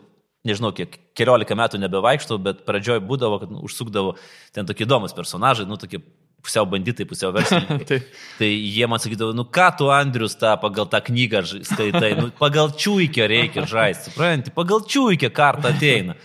nežinau, 0.48 0.72
kiek 0.78 0.96
keliolika 1.18 1.58
metų 1.60 1.82
nebevaikštau, 1.84 2.38
bet 2.46 2.62
pradžioj 2.70 3.02
būdavo, 3.04 3.42
kad 3.42 3.52
nu, 3.52 3.66
užsukdavo 3.68 4.16
ten 4.56 4.70
tokie 4.70 4.88
įdomus 4.88 5.18
personažai, 5.18 5.68
nu, 5.68 5.76
tokie 5.82 6.00
pusiau 6.46 6.68
banditai, 6.70 7.08
pusiau 7.10 7.34
verslininkai. 7.36 7.88
tai. 7.90 8.00
tai 8.40 8.52
jie 8.54 8.88
man 8.92 9.02
sakydavo, 9.02 9.34
nu 9.38 9.48
ką 9.58 9.72
tu, 9.80 9.90
Andrius, 9.94 10.38
tą 10.42 10.54
pagal 10.62 10.88
tą 10.92 11.02
knygą 11.10 11.44
skaitai, 11.58 12.14
nu, 12.20 12.30
pagal 12.40 12.72
čiūikio 12.78 13.28
reikia 13.32 13.66
žaisti, 13.70 14.12
supranti, 14.12 14.54
pagal 14.56 14.86
čiūikio 14.86 15.34
kartą 15.36 15.74
ateina. 15.74 16.18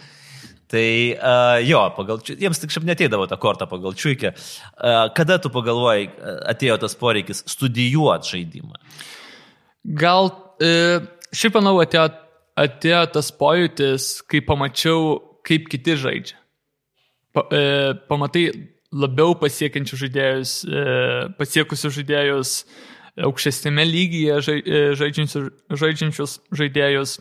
Tai 0.71 0.87
uh, 1.17 1.57
jo, 1.67 1.81
pagal, 1.97 2.21
jiems 2.23 2.61
tik 2.63 2.71
šiaip 2.71 2.85
neteidavo 2.87 3.25
tą 3.27 3.41
kortą 3.43 3.67
pagal 3.67 3.97
čiūkę. 3.99 4.31
Uh, 4.31 5.09
kada 5.17 5.41
tu 5.43 5.51
pagalvojai, 5.51 6.05
atėjo 6.53 6.77
tas 6.85 6.95
poreikis 7.01 7.43
studijuoti 7.51 8.37
žaidimą? 8.37 8.79
Gal, 9.85 10.29
e, 10.61 11.01
šiaip 11.33 11.57
manau, 11.57 11.79
atėjo, 11.81 12.11
atėjo 12.61 13.01
tas 13.15 13.31
pojūtis, 13.33 14.11
kai 14.29 14.43
pamačiau, 14.45 15.17
kaip 15.47 15.71
kiti 15.73 15.97
žaidžia. 15.97 16.37
Pa, 17.33 17.47
e, 17.55 17.63
pamatai 18.11 18.45
labiau 18.91 19.37
pasiekiančių 19.39 19.99
žaidėjus, 20.05 20.55
e, 20.67 20.85
pasiekusių 21.39 21.93
žaidėjus, 21.99 22.55
aukštesnėme 23.27 23.85
lygyje 23.87 24.39
e, 24.41 24.83
žaidžiančius, 24.99 25.51
žaidžiančius 25.83 26.37
žaidėjus. 26.57 27.17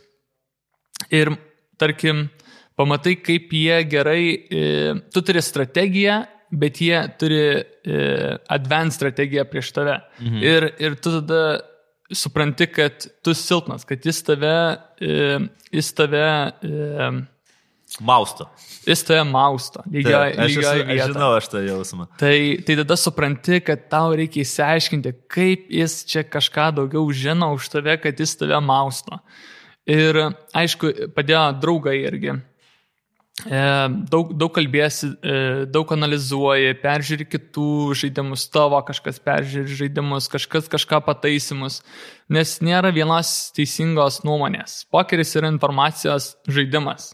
Ir 1.15 1.33
tarkim, 1.79 2.27
pamatai, 2.79 3.15
kaip 3.21 3.53
jie 3.53 3.79
gerai, 3.89 4.23
e, 4.33 4.65
tu 5.13 5.23
turi 5.25 5.43
strategiją, 5.43 6.21
bet 6.51 6.81
jie 6.81 6.99
turi 7.21 7.41
e, 7.53 7.63
advanced 8.49 8.97
strategiją 8.99 9.45
prieš 9.49 9.73
tave. 9.75 9.99
Mhm. 10.21 10.45
Ir, 10.45 10.69
ir 10.81 10.97
tu 11.01 11.13
tada 11.19 11.43
supranti, 12.09 12.67
kad 12.73 13.05
tu 13.23 13.35
silpnas, 13.37 13.85
kad 13.85 14.05
jis 14.05 14.23
tave, 14.25 14.55
e, 15.01 15.37
jis 15.71 15.91
tave 15.93 16.25
e, 16.25 17.11
Mausto. 17.99 18.45
Jis 18.85 19.01
tave 19.03 19.23
mausto. 19.25 19.81
Lygiai, 19.89 20.35
aš, 20.37 20.57
esu, 20.61 20.65
aš 20.69 20.99
žinau 21.09 21.29
aš 21.37 21.47
tą 21.51 21.61
jausmą. 21.65 22.05
Tai, 22.21 22.35
tai 22.65 22.75
tada 22.83 22.97
supranti, 22.99 23.61
kad 23.65 23.87
tau 23.91 24.13
reikia 24.17 24.43
įsiaiškinti, 24.45 25.15
kaip 25.31 25.71
jis 25.73 26.03
čia 26.09 26.23
kažką 26.27 26.69
daugiau 26.77 27.09
žino 27.09 27.51
už 27.57 27.71
tave, 27.73 27.97
kad 28.01 28.21
jis 28.21 28.37
tave 28.39 28.61
mausto. 28.61 29.19
Ir 29.89 30.21
aišku, 30.53 30.93
padėjo 31.17 31.43
draugai 31.63 31.97
irgi. 32.05 32.37
E, 33.47 33.59
daug, 34.11 34.33
daug 34.35 34.51
kalbėsi, 34.51 35.13
e, 35.23 35.35
daug 35.71 35.91
analizuoji, 35.95 36.73
peržiūri 36.81 37.27
kitų 37.29 37.69
žaidimus, 38.01 38.49
tavo 38.51 38.81
kažkas 38.85 39.21
peržiūri 39.23 39.77
žaidimus, 39.83 40.27
kažkas 40.31 40.67
kažką 40.71 40.99
pataisymus, 41.05 41.79
nes 42.27 42.57
nėra 42.65 42.91
vienos 42.95 43.31
teisingos 43.55 44.21
nuomonės. 44.27 44.83
Pokeris 44.91 45.31
yra 45.39 45.51
informacijos 45.53 46.33
žaidimas. 46.51 47.13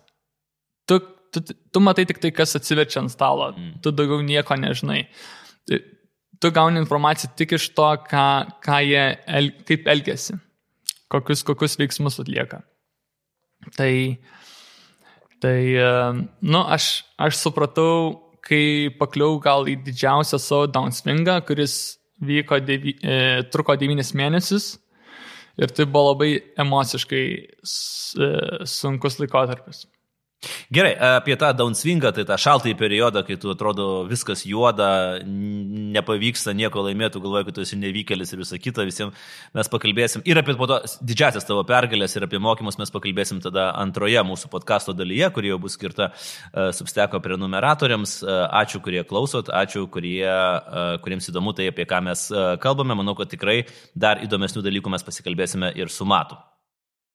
Tu, 1.35 1.55
tu, 1.55 1.83
matai 1.83 2.07
tik 2.09 2.21
tai, 2.23 2.31
kas 2.35 2.55
atsiverčia 2.57 3.03
ant 3.03 3.13
stalo, 3.13 3.51
mm. 3.51 3.81
tu 3.83 3.91
daugiau 3.95 4.23
nieko 4.25 4.57
nežinai. 4.59 5.03
Tu 5.65 6.51
gauni 6.55 6.81
informaciją 6.81 7.33
tik 7.39 7.57
iš 7.57 7.69
to, 7.77 7.89
ką, 8.09 8.25
ką 8.63 8.79
jie, 8.87 9.03
el, 9.39 9.51
kaip 9.67 9.87
elgesi, 9.91 10.37
kokius, 11.11 11.43
kokius 11.47 11.77
veiksmus 11.81 12.19
atlieka. 12.23 12.63
Tai 13.75 13.91
Tai, 15.45 15.61
e, 15.75 15.89
nu, 16.41 16.61
aš, 16.63 17.03
aš 17.21 17.37
supratau, 17.37 18.15
kai 18.45 18.89
pakliau 18.97 19.39
gal 19.43 19.67
į 19.69 19.75
didžiausią 19.85 20.39
savo 20.41 20.69
downswingą, 20.71 21.35
kuris 21.45 21.97
vyko 22.23 22.61
devy, 22.63 22.95
e, 23.03 23.43
truko 23.53 23.75
9 23.77 24.13
mėnesius 24.15 24.75
ir 25.59 25.73
tai 25.75 25.85
buvo 25.85 26.13
labai 26.13 26.29
emociškai 26.61 27.25
e, 27.35 28.29
sunkus 28.69 29.19
laikotarpis. 29.21 29.83
Gerai, 30.73 30.93
apie 31.19 31.35
tą 31.39 31.51
downswingą, 31.57 32.11
tai 32.15 32.25
tą 32.27 32.37
šaltąjį 32.41 32.75
periodą, 32.79 33.23
kai 33.27 33.37
tu 33.41 33.51
atrodo 33.53 34.05
viskas 34.09 34.45
juoda, 34.47 34.89
nepavyksta 35.25 36.55
nieko 36.57 36.83
laimėti, 36.85 37.21
galvoji, 37.23 37.49
kad 37.49 37.57
tu 37.57 37.65
esi 37.65 37.79
nevykėlis 37.79 38.33
ir 38.33 38.41
visą 38.43 38.59
kitą, 38.61 38.85
visiems 38.87 39.27
mes 39.55 39.71
pakalbėsim 39.71 40.23
ir 40.27 40.39
apie 40.39 40.55
to 40.55 40.79
didžiasias 41.05 41.47
tavo 41.47 41.63
pergalės 41.67 42.15
ir 42.17 42.25
apie 42.27 42.39
mokymus 42.41 42.79
mes 42.81 42.93
pakalbėsim 42.93 43.41
tada 43.43 43.69
antroje 43.81 44.21
mūsų 44.27 44.49
podkasto 44.53 44.95
dalyje, 44.97 45.29
kuri 45.35 45.51
jau 45.53 45.59
bus 45.61 45.77
skirta 45.77 46.11
uh, 46.11 46.71
substeko 46.75 47.21
prenumeratoriams. 47.23 48.17
Uh, 48.23 48.45
ačiū, 48.63 48.81
kurie 48.85 49.03
klausot, 49.07 49.51
ačiū, 49.53 49.85
kurie, 49.91 50.25
uh, 50.25 50.97
kuriems 51.03 51.29
įdomu 51.31 51.55
tai, 51.57 51.69
apie 51.73 51.87
ką 51.89 52.01
mes 52.09 52.27
kalbame. 52.63 52.97
Manau, 52.97 53.15
kad 53.17 53.31
tikrai 53.31 53.63
dar 53.95 54.23
įdomesnių 54.25 54.65
dalykų 54.65 54.93
mes 54.95 55.07
pasikalbėsime 55.07 55.73
ir 55.75 55.91
su 55.93 56.07
Matu. 56.07 56.39